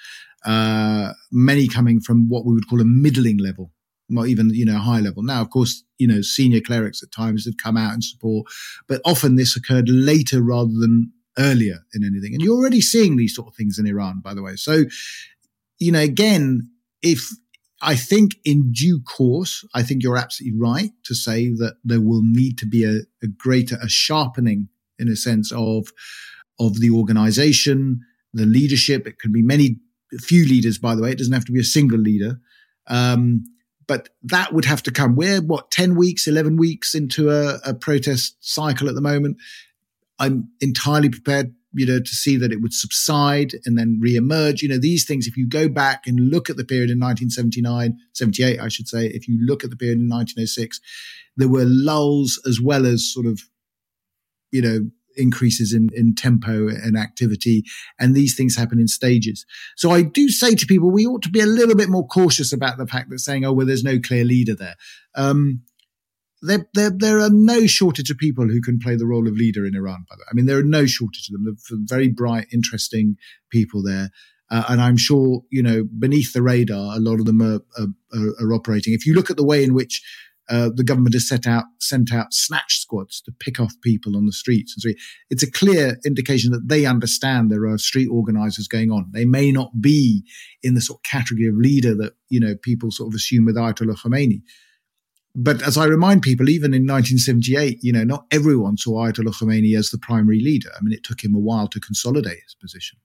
[0.46, 3.72] uh, many coming from what we would call a middling level
[4.10, 5.24] not even you know high level.
[5.24, 8.48] Now, of course, you know senior clerics at times had come out and support,
[8.88, 12.34] but often this occurred later rather than earlier in anything.
[12.34, 14.56] And you're already seeing these sort of things in Iran, by the way.
[14.56, 14.84] So,
[15.80, 16.70] you know, again,
[17.02, 17.28] if
[17.84, 22.22] I think in due course, I think you're absolutely right to say that there will
[22.24, 25.90] need to be a, a greater, a sharpening in a sense of
[26.60, 28.02] of the organization,
[28.34, 29.08] the leadership.
[29.08, 29.78] It can be many,
[30.20, 31.12] few leaders, by the way.
[31.12, 32.40] It doesn't have to be a single leader.
[32.88, 33.44] Um,
[33.88, 35.16] but that would have to come.
[35.16, 39.38] We're what, 10 weeks, 11 weeks into a, a protest cycle at the moment.
[40.20, 44.62] I'm entirely prepared, you know, to see that it would subside and then re-emerge.
[44.62, 47.98] You know, these things, if you go back and look at the period in 1979,
[48.14, 50.80] 78, I should say, if you look at the period in 1906,
[51.36, 53.42] there were lulls as well as sort of,
[54.52, 57.64] you know, increases in, in tempo and activity.
[58.00, 59.46] And these things happen in stages.
[59.76, 62.52] So I do say to people, we ought to be a little bit more cautious
[62.54, 64.76] about the fact that saying, oh, well, there's no clear leader there.
[65.16, 65.62] Um,
[66.44, 69.66] there, there, there are no shortage of people who can play the role of leader
[69.66, 70.06] in Iran.
[70.10, 71.46] By the way, I mean there are no shortage of them.
[71.46, 73.18] They're very bright, interesting
[73.50, 74.10] people there,
[74.52, 78.46] uh, and I'm sure you know beneath the radar, a lot of them are, are,
[78.46, 78.94] are operating.
[78.94, 80.02] If you look at the way in which
[80.50, 84.26] uh, the government has set out sent out snatch squads to pick off people on
[84.26, 84.76] the streets.
[84.76, 89.10] And so it's a clear indication that they understand there are street organizers going on.
[89.14, 90.26] They may not be
[90.62, 93.56] in the sort of category of leader that you know people sort of assume with
[93.56, 94.42] Ayatollah Khomeini.
[95.36, 99.76] But as I remind people, even in 1978, you know, not everyone saw Ayatollah Khomeini
[99.76, 100.70] as the primary leader.
[100.78, 103.00] I mean, it took him a while to consolidate his position.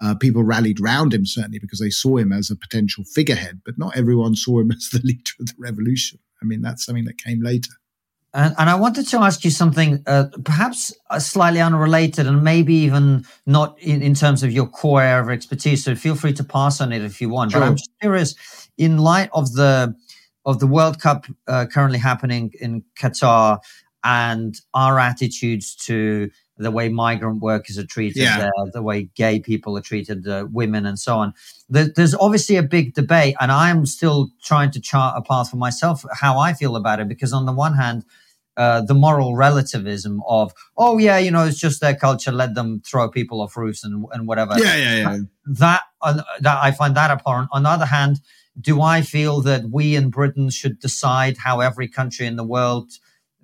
[0.00, 3.78] Uh, people rallied round him certainly because they saw him as a potential figurehead, but
[3.78, 6.18] not everyone saw him as the leader of the revolution.
[6.42, 7.72] I mean, that's something that came later.
[8.34, 12.74] And, and I wanted to ask you something, uh, perhaps uh, slightly unrelated, and maybe
[12.74, 15.82] even not in, in, terms of your core area of expertise.
[15.84, 17.52] So feel free to pass on it if you want.
[17.52, 17.60] Sure.
[17.60, 18.34] But I'm just curious,
[18.76, 19.96] in light of the
[20.48, 23.58] of the World Cup uh, currently happening in Qatar
[24.02, 28.38] and our attitudes to the way migrant workers are treated yeah.
[28.38, 31.34] there, the way gay people are treated, uh, women, and so on.
[31.68, 35.56] There, there's obviously a big debate, and I'm still trying to chart a path for
[35.58, 37.08] myself how I feel about it.
[37.08, 38.06] Because on the one hand,
[38.56, 42.32] uh, the moral relativism of, oh yeah, you know, it's just their culture.
[42.32, 44.54] Let them throw people off roofs and, and whatever.
[44.58, 45.18] Yeah, yeah, yeah.
[45.44, 47.50] That uh, that I find that abhorrent.
[47.52, 48.20] On the other hand,
[48.60, 52.90] do I feel that we in Britain should decide how every country in the world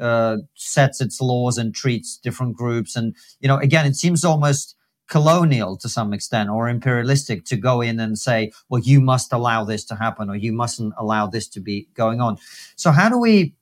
[0.00, 2.96] uh, sets its laws and treats different groups.
[2.96, 4.74] And, you know, again, it seems almost
[5.06, 9.64] colonial to some extent or imperialistic to go in and say, well, you must allow
[9.64, 12.38] this to happen or you mustn't allow this to be going on.
[12.76, 13.54] So how do we,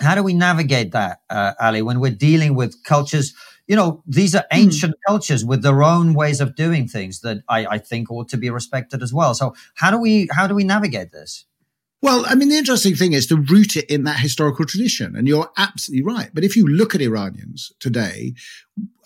[0.00, 3.34] how do we navigate that, uh, Ali, when we're dealing with cultures?
[3.70, 4.62] You know, these are hmm.
[4.62, 4.98] ancient mm.
[5.06, 8.50] cultures with their own ways of doing things that I, I think ought to be
[8.50, 9.32] respected as well.
[9.32, 11.44] So how do we, how do we navigate this?
[12.02, 15.14] Well, I mean, the interesting thing is to root it in that historical tradition.
[15.14, 16.30] And you're absolutely right.
[16.32, 18.32] But if you look at Iranians today,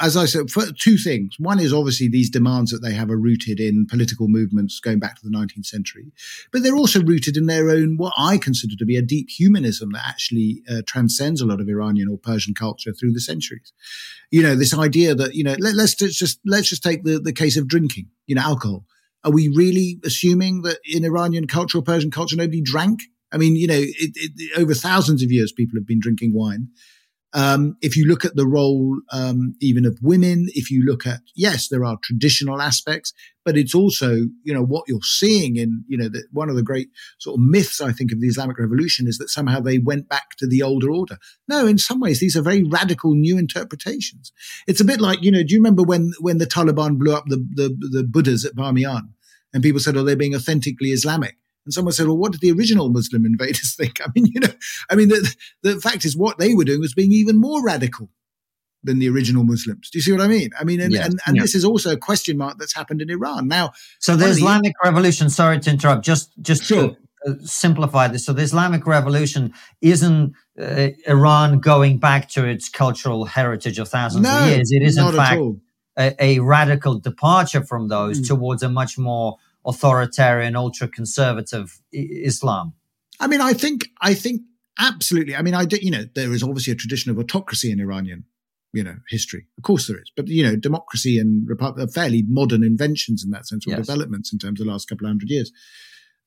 [0.01, 1.37] as I said, for two things.
[1.39, 5.17] One is obviously these demands that they have are rooted in political movements going back
[5.17, 6.13] to the 19th century,
[6.53, 9.91] but they're also rooted in their own, what I consider to be a deep humanism
[9.93, 13.73] that actually uh, transcends a lot of Iranian or Persian culture through the centuries.
[14.31, 17.33] You know, this idea that, you know, let, us just, let's just take the, the
[17.33, 18.85] case of drinking, you know, alcohol
[19.25, 23.01] are we really assuming that in Iranian culture or Persian culture nobody drank?
[23.33, 26.69] I mean, you know, it, it, over thousands of years, people have been drinking wine.
[27.35, 31.21] Um, if you look at the role um, even of women, if you look at
[31.35, 33.13] yes, there are traditional aspects,
[33.45, 34.15] but it's also
[34.45, 37.45] you know what you're seeing in you know that one of the great sort of
[37.45, 40.63] myths I think of the Islamic Revolution is that somehow they went back to the
[40.63, 41.19] older order.
[41.49, 44.33] No, in some ways these are very radical new interpretations.
[44.67, 47.25] It's a bit like you know, do you remember when when the Taliban blew up
[47.27, 49.09] the the, the Buddhas at Bamiyan
[49.55, 51.37] and people said, oh, they're being authentically Islamic.
[51.65, 54.01] And someone said, well, what did the original Muslim invaders think?
[54.01, 54.53] I mean, you know,
[54.91, 58.11] I mean, the, the fact is what they were doing was being even more radical
[58.83, 59.89] than the original Muslims.
[59.91, 60.51] Do you see what I mean?
[60.61, 61.07] I mean, and, yes.
[61.07, 61.43] and, and yeah.
[61.43, 63.49] this is also a question mark that's happened in Iran.
[63.49, 66.91] Now, so the Islamic the, Revolution, sorry to interrupt, just, just sure.
[66.91, 66.97] to
[67.27, 68.27] uh, simplify this.
[68.27, 74.25] So the Islamic Revolution isn't uh, Iran going back to its cultural heritage of thousands
[74.25, 74.71] no, of years.
[74.71, 75.41] It is in fact
[75.99, 78.29] a, a, radical departure from those mm.
[78.29, 82.75] towards a much more authoritarian, ultra conservative Islam?
[83.21, 84.43] I mean, I think, I think
[84.79, 85.37] absolutely.
[85.37, 88.25] I mean, I do, you know, there is obviously a tradition of autocracy in Iranian,
[88.73, 89.47] you know, history.
[89.57, 93.31] Of course there is, but you know, democracy and republic are fairly modern inventions in
[93.31, 93.87] that sense, or yes.
[93.87, 95.53] developments in terms of the last couple of hundred years.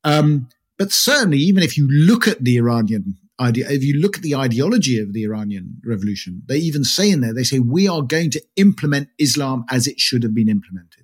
[0.03, 4.23] Um, but certainly, even if you look at the Iranian idea, if you look at
[4.23, 8.01] the ideology of the Iranian revolution, they even say in there, they say, we are
[8.01, 10.96] going to implement Islam as it should have been implemented.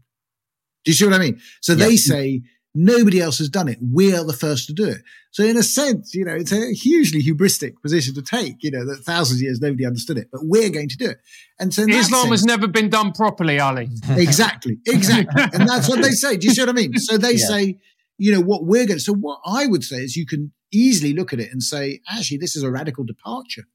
[0.84, 1.40] Do you see what I mean?
[1.62, 2.42] So they say
[2.76, 3.78] nobody else has done it.
[3.82, 5.02] We are the first to do it.
[5.32, 8.86] So in a sense, you know, it's a hugely hubristic position to take, you know,
[8.86, 11.18] that thousands of years nobody understood it, but we're going to do it.
[11.60, 13.90] And so Islam sense, has never been done properly, Ali.
[14.10, 14.78] exactly.
[14.88, 15.44] Exactly.
[15.54, 16.38] and that's what they say.
[16.38, 16.94] Do you see what I mean?
[17.04, 17.48] So they yeah.
[17.48, 17.80] say,
[18.18, 21.14] you know, what we're going to, so what I would say is you can easily
[21.14, 23.66] look at it and say, actually, this is a radical departure.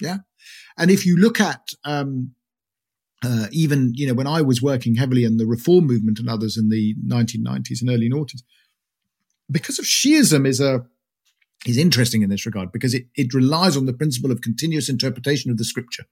[0.00, 0.18] Yeah.
[0.76, 2.34] And if you look at, um,
[3.22, 6.56] uh, even you know when I was working heavily in the reform movement and others
[6.56, 8.42] in the 1990s and early noughties,
[9.50, 10.84] because of Shiism is a
[11.66, 15.50] is interesting in this regard because it, it relies on the principle of continuous interpretation
[15.50, 16.04] of the scripture.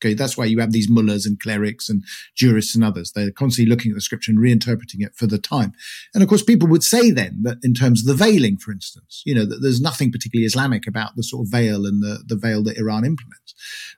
[0.00, 2.04] Okay, that's why you have these mullahs and clerics and
[2.36, 3.12] jurists and others.
[3.12, 5.72] They're constantly looking at the scripture and reinterpreting it for the time.
[6.14, 9.22] And of course, people would say then that in terms of the veiling, for instance,
[9.26, 12.36] you know, that there's nothing particularly Islamic about the sort of veil and the, the
[12.36, 13.54] veil that Iran implements.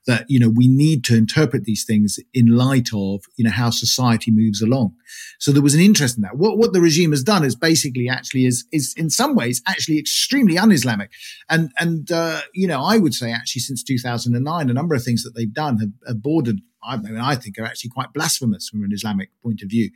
[0.06, 3.68] That, you know, we need to interpret these things in light of, you know, how
[3.68, 4.94] society moves along.
[5.38, 6.36] So there was an interest in that.
[6.36, 9.98] What, what the regime has done is basically actually is, is in some ways actually
[9.98, 11.10] extremely un-Islamic.
[11.48, 15.22] And, and, uh, you know, I would say actually since 2009, a number of things
[15.22, 18.82] that they've done have have, bordered, I, mean, I think are actually quite blasphemous from
[18.84, 19.90] an Islamic point of view.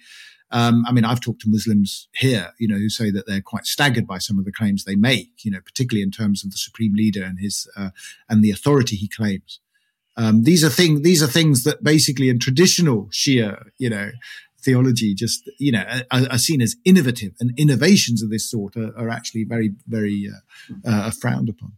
[0.51, 3.67] Um, I mean, I've talked to Muslims here, you know, who say that they're quite
[3.67, 6.57] staggered by some of the claims they make, you know, particularly in terms of the
[6.57, 7.91] supreme leader and his uh,
[8.29, 9.61] and the authority he claims.
[10.17, 11.03] Um, these are things.
[11.03, 14.13] These are things that basically in traditional Shia, you know,
[14.65, 18.97] theology, just you know, are, are seen as innovative, and innovations of this sort are,
[18.97, 20.31] are actually very, very
[20.85, 21.73] uh, uh, frowned upon.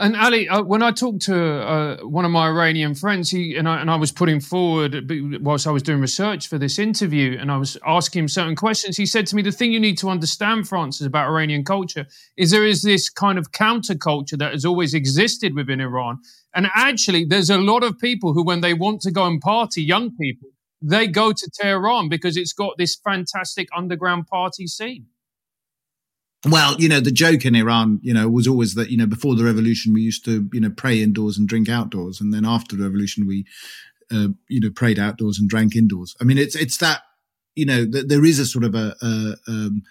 [0.00, 3.68] And Ali, uh, when I talked to uh, one of my Iranian friends, he and
[3.68, 7.52] I, and I was putting forward whilst I was doing research for this interview, and
[7.52, 8.96] I was asking him certain questions.
[8.96, 12.06] He said to me, "The thing you need to understand, Francis, about Iranian culture
[12.38, 16.20] is there is this kind of counterculture that has always existed within Iran,
[16.54, 19.82] and actually, there's a lot of people who, when they want to go and party,
[19.82, 20.48] young people,
[20.82, 25.06] they go to Tehran because it's got this fantastic underground party scene."
[26.48, 29.36] Well, you know, the joke in Iran, you know, was always that, you know, before
[29.36, 32.18] the revolution, we used to, you know, pray indoors and drink outdoors.
[32.18, 33.44] And then after the revolution, we,
[34.10, 36.16] uh, you know, prayed outdoors and drank indoors.
[36.18, 37.02] I mean, it's, it's that,
[37.56, 39.82] you know, th- there is a sort of a, a, um,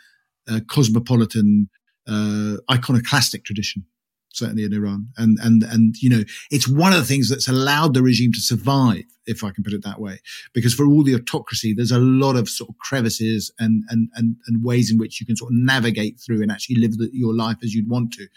[0.47, 1.69] a cosmopolitan,
[2.07, 3.85] uh, iconoclastic tradition
[4.33, 5.09] certainly in Iran.
[5.17, 8.39] And, and, and, you know, it's one of the things that's allowed the regime to
[8.39, 10.19] survive, if I can put it that way,
[10.53, 14.35] because for all the autocracy, there's a lot of sort of crevices and, and, and,
[14.47, 17.35] and ways in which you can sort of navigate through and actually live the, your
[17.35, 18.27] life as you'd want to.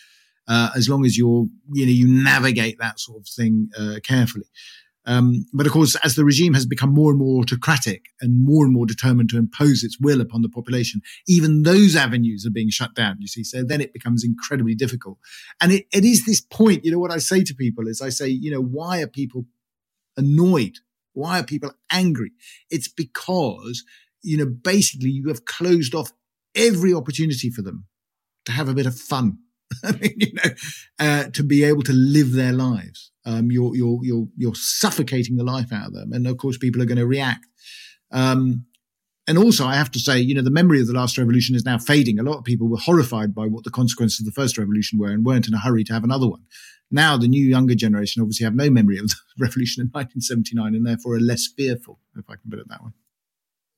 [0.48, 4.46] Uh, as long as you're, you know, you navigate that sort of thing, uh, carefully.
[5.04, 8.64] Um, but of course, as the regime has become more and more autocratic and more
[8.64, 12.70] and more determined to impose its will upon the population, even those avenues are being
[12.70, 13.42] shut down, you see.
[13.42, 15.18] So then it becomes incredibly difficult.
[15.60, 18.10] And it, it is this point, you know, what I say to people is I
[18.10, 19.46] say, you know, why are people
[20.16, 20.78] annoyed?
[21.14, 22.32] Why are people angry?
[22.70, 23.84] It's because,
[24.22, 26.12] you know, basically you have closed off
[26.54, 27.86] every opportunity for them
[28.44, 29.38] to have a bit of fun.
[29.84, 30.50] I mean, you know,
[30.98, 33.11] uh, to be able to live their lives.
[33.24, 36.12] Um, you're, you're, you're, you're suffocating the life out of them.
[36.12, 37.46] And of course, people are going to react.
[38.10, 38.66] Um,
[39.28, 41.64] and also, I have to say, you know, the memory of the last revolution is
[41.64, 42.18] now fading.
[42.18, 45.12] A lot of people were horrified by what the consequences of the first revolution were
[45.12, 46.42] and weren't in a hurry to have another one.
[46.90, 50.86] Now, the new younger generation obviously have no memory of the revolution in 1979 and
[50.86, 52.90] therefore are less fearful, if I can put it that way.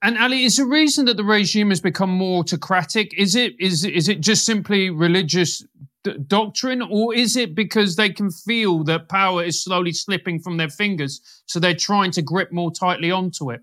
[0.02, 3.18] And Ali, is the reason that the regime has become more autocratic?
[3.18, 5.64] Is it is is it just simply religious
[6.12, 10.68] doctrine, or is it because they can feel that power is slowly slipping from their
[10.68, 13.60] fingers, so they're trying to grip more tightly onto it?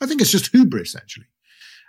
[0.00, 1.26] I think it's just hubris, actually.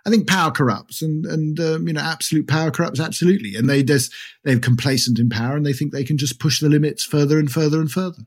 [0.06, 3.84] I think power corrupts, and and um, you know, absolute power corrupts absolutely, and they
[3.84, 4.12] just
[4.44, 7.52] they're complacent in power, and they think they can just push the limits further and
[7.52, 8.24] further and further.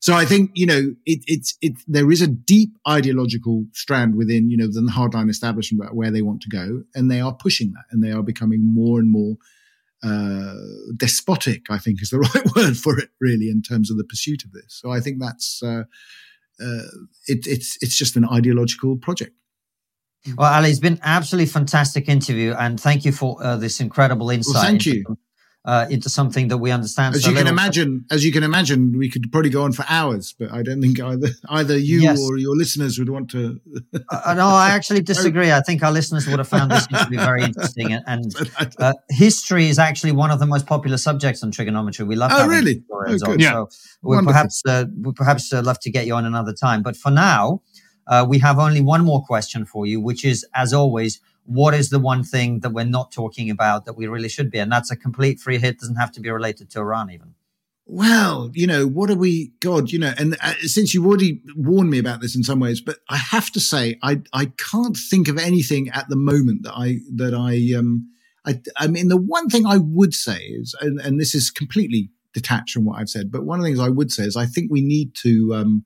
[0.00, 4.50] So I think you know it, it's it there is a deep ideological strand within
[4.50, 7.72] you know the hardline establishment about where they want to go, and they are pushing
[7.72, 9.36] that, and they are becoming more and more
[10.02, 10.54] uh,
[10.96, 11.62] despotic.
[11.70, 14.52] I think is the right word for it, really, in terms of the pursuit of
[14.52, 14.66] this.
[14.68, 15.84] So I think that's uh,
[16.60, 16.82] uh,
[17.26, 19.32] it, it's it's just an ideological project.
[20.36, 24.54] Well, Ali, it's been absolutely fantastic interview, and thank you for uh, this incredible insight.
[24.54, 25.04] Well, thank you.
[25.64, 27.14] Uh, into something that we understand.
[27.14, 29.84] As so you can imagine, as you can imagine, we could probably go on for
[29.88, 32.18] hours, but I don't think either either you Yes.
[32.20, 33.60] or your listeners would want to.
[34.10, 35.52] Uh, no, I actually disagree.
[35.52, 38.34] I think our listeners would have found this to be very interesting, and, and
[38.80, 42.04] uh, history is actually one of the most popular subjects on Triggernometry.
[42.08, 42.32] We love.
[42.34, 42.82] Oh, really?
[42.90, 43.40] Oh, on, good.
[43.40, 43.52] Yeah.
[43.52, 43.68] So
[44.02, 46.82] we perhaps uh, we perhaps uh, love to get you on another time.
[46.82, 47.62] But for now,
[48.08, 51.90] uh, we have only one more question for you, which is, as always, what is
[51.90, 54.58] the one thing that we're not talking about that we really should be?
[54.58, 55.78] And that's a complete free hit.
[55.78, 57.34] Doesn't have to be related to Iran, even.
[57.84, 61.90] Well, you know, what are we, God, you know, and uh, since you've already warned
[61.90, 65.28] me about this in some ways, but I have to say, I, I can't think
[65.28, 68.08] of anything at the moment that I, that I, um,
[68.46, 72.10] I, I mean, the one thing I would say is, and, and this is completely
[72.32, 74.46] detached from what I've said, but one of the things I would say is I
[74.46, 75.84] think we need to, um,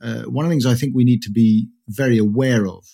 [0.00, 2.86] uh, one of the things I think we need to be very aware of,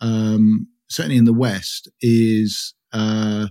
[0.00, 3.46] um, certainly in the West, is, uh,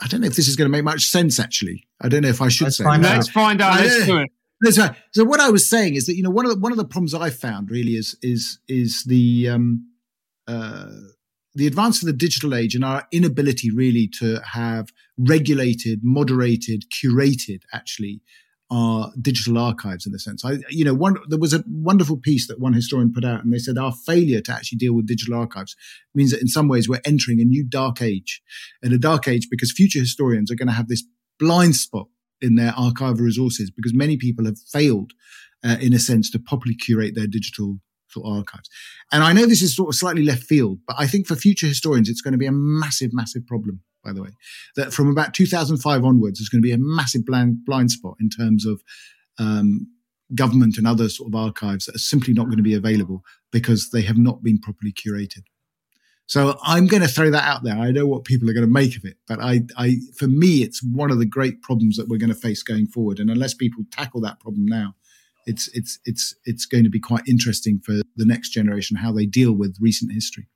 [0.00, 1.38] I don't know if this is going to make much sense.
[1.38, 2.84] Actually, I don't know if I should Let's say.
[2.84, 3.80] find Let's find out.
[3.80, 4.22] Let's don't- it.
[4.22, 4.30] Right.
[5.12, 6.84] So what I was saying is that you know one of the one of the
[6.84, 9.90] problems I found really is is is the um,
[10.46, 10.90] uh,
[11.54, 17.62] the advance of the digital age and our inability really to have regulated, moderated, curated
[17.72, 18.20] actually
[18.74, 20.44] our digital archives in a sense.
[20.44, 23.52] I you know one there was a wonderful piece that one historian put out and
[23.52, 25.76] they said our failure to actually deal with digital archives
[26.14, 28.42] means that in some ways we're entering a new dark age,
[28.82, 31.04] and a dark age because future historians are going to have this
[31.38, 32.06] blind spot
[32.40, 35.12] in their archival resources because many people have failed,
[35.64, 37.78] uh, in a sense, to properly curate their digital
[38.24, 38.68] archives.
[39.10, 41.66] And I know this is sort of slightly left field, but I think for future
[41.66, 43.80] historians, it's going to be a massive, massive problem.
[44.04, 44.30] By the way,
[44.76, 48.28] that from about 2005 onwards, there's going to be a massive blind, blind spot in
[48.28, 48.82] terms of
[49.38, 49.88] um,
[50.34, 53.90] government and other sort of archives that are simply not going to be available because
[53.90, 55.44] they have not been properly curated.
[56.26, 57.76] So I'm going to throw that out there.
[57.76, 60.62] I know what people are going to make of it, but I, I, for me,
[60.62, 63.18] it's one of the great problems that we're going to face going forward.
[63.18, 64.94] And unless people tackle that problem now,
[65.46, 69.26] it's, it's, it's, it's going to be quite interesting for the next generation how they
[69.26, 70.48] deal with recent history.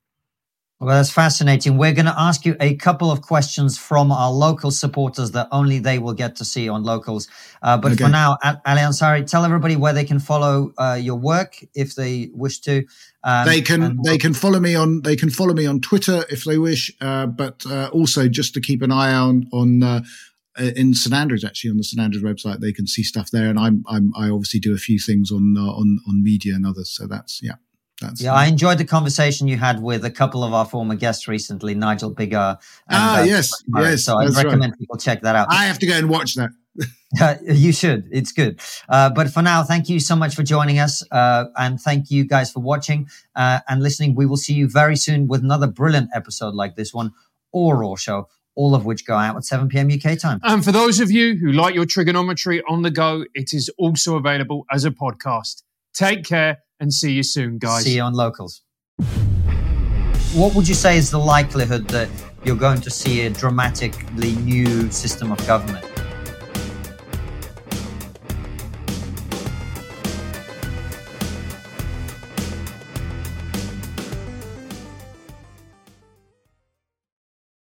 [0.81, 1.77] Well, that's fascinating.
[1.77, 5.79] We're going to ask you a couple of questions from our local supporters that only
[5.79, 7.27] they will get to see on locals.
[7.61, 8.05] Uh, but Okay.
[8.05, 12.29] for now, Ali Ansari, tell everybody where they can follow uh, your work if they
[12.33, 12.85] wish to.
[13.25, 16.23] Um, they can and- they can follow me on they can follow me on Twitter
[16.29, 20.01] if they wish, uh, but uh, also just to keep an eye on on uh,
[20.57, 23.59] in St Andrews actually on the St Andrews website they can see stuff there, and
[23.59, 26.89] I'm, I'm I obviously do a few things on uh, on on media and others,
[26.89, 27.55] so that's yeah.
[28.01, 31.27] That's, Yeah, I enjoyed the conversation you had with a couple of our former guests
[31.27, 32.57] recently, Nigel Biggar.
[32.87, 33.91] and, Ah, uh, yes, Murray.
[33.91, 34.45] yes, So I that's right.
[34.45, 35.47] recommend people check that out.
[35.49, 36.49] I have to go and watch that.
[37.43, 38.07] you should.
[38.11, 38.61] It's good.
[38.87, 41.03] Uh, but for now, thank you so much for joining us.
[41.11, 44.15] Uh, and thank you guys for watching uh, and listening.
[44.15, 47.11] We will see you very soon with another brilliant episode like this one
[47.51, 49.89] or Raw Show, all of which go out at 7 p.m.
[49.91, 50.39] UK time.
[50.43, 54.15] And for those of you who like your Triggernometry on the go, it is also
[54.15, 55.63] available as a podcast.
[55.95, 57.83] Take care and see you soon, guys.
[57.83, 58.61] See you on locals.
[60.33, 62.09] What would you say is the likelihood that
[62.43, 65.88] you're going to see a dramatically new system of government?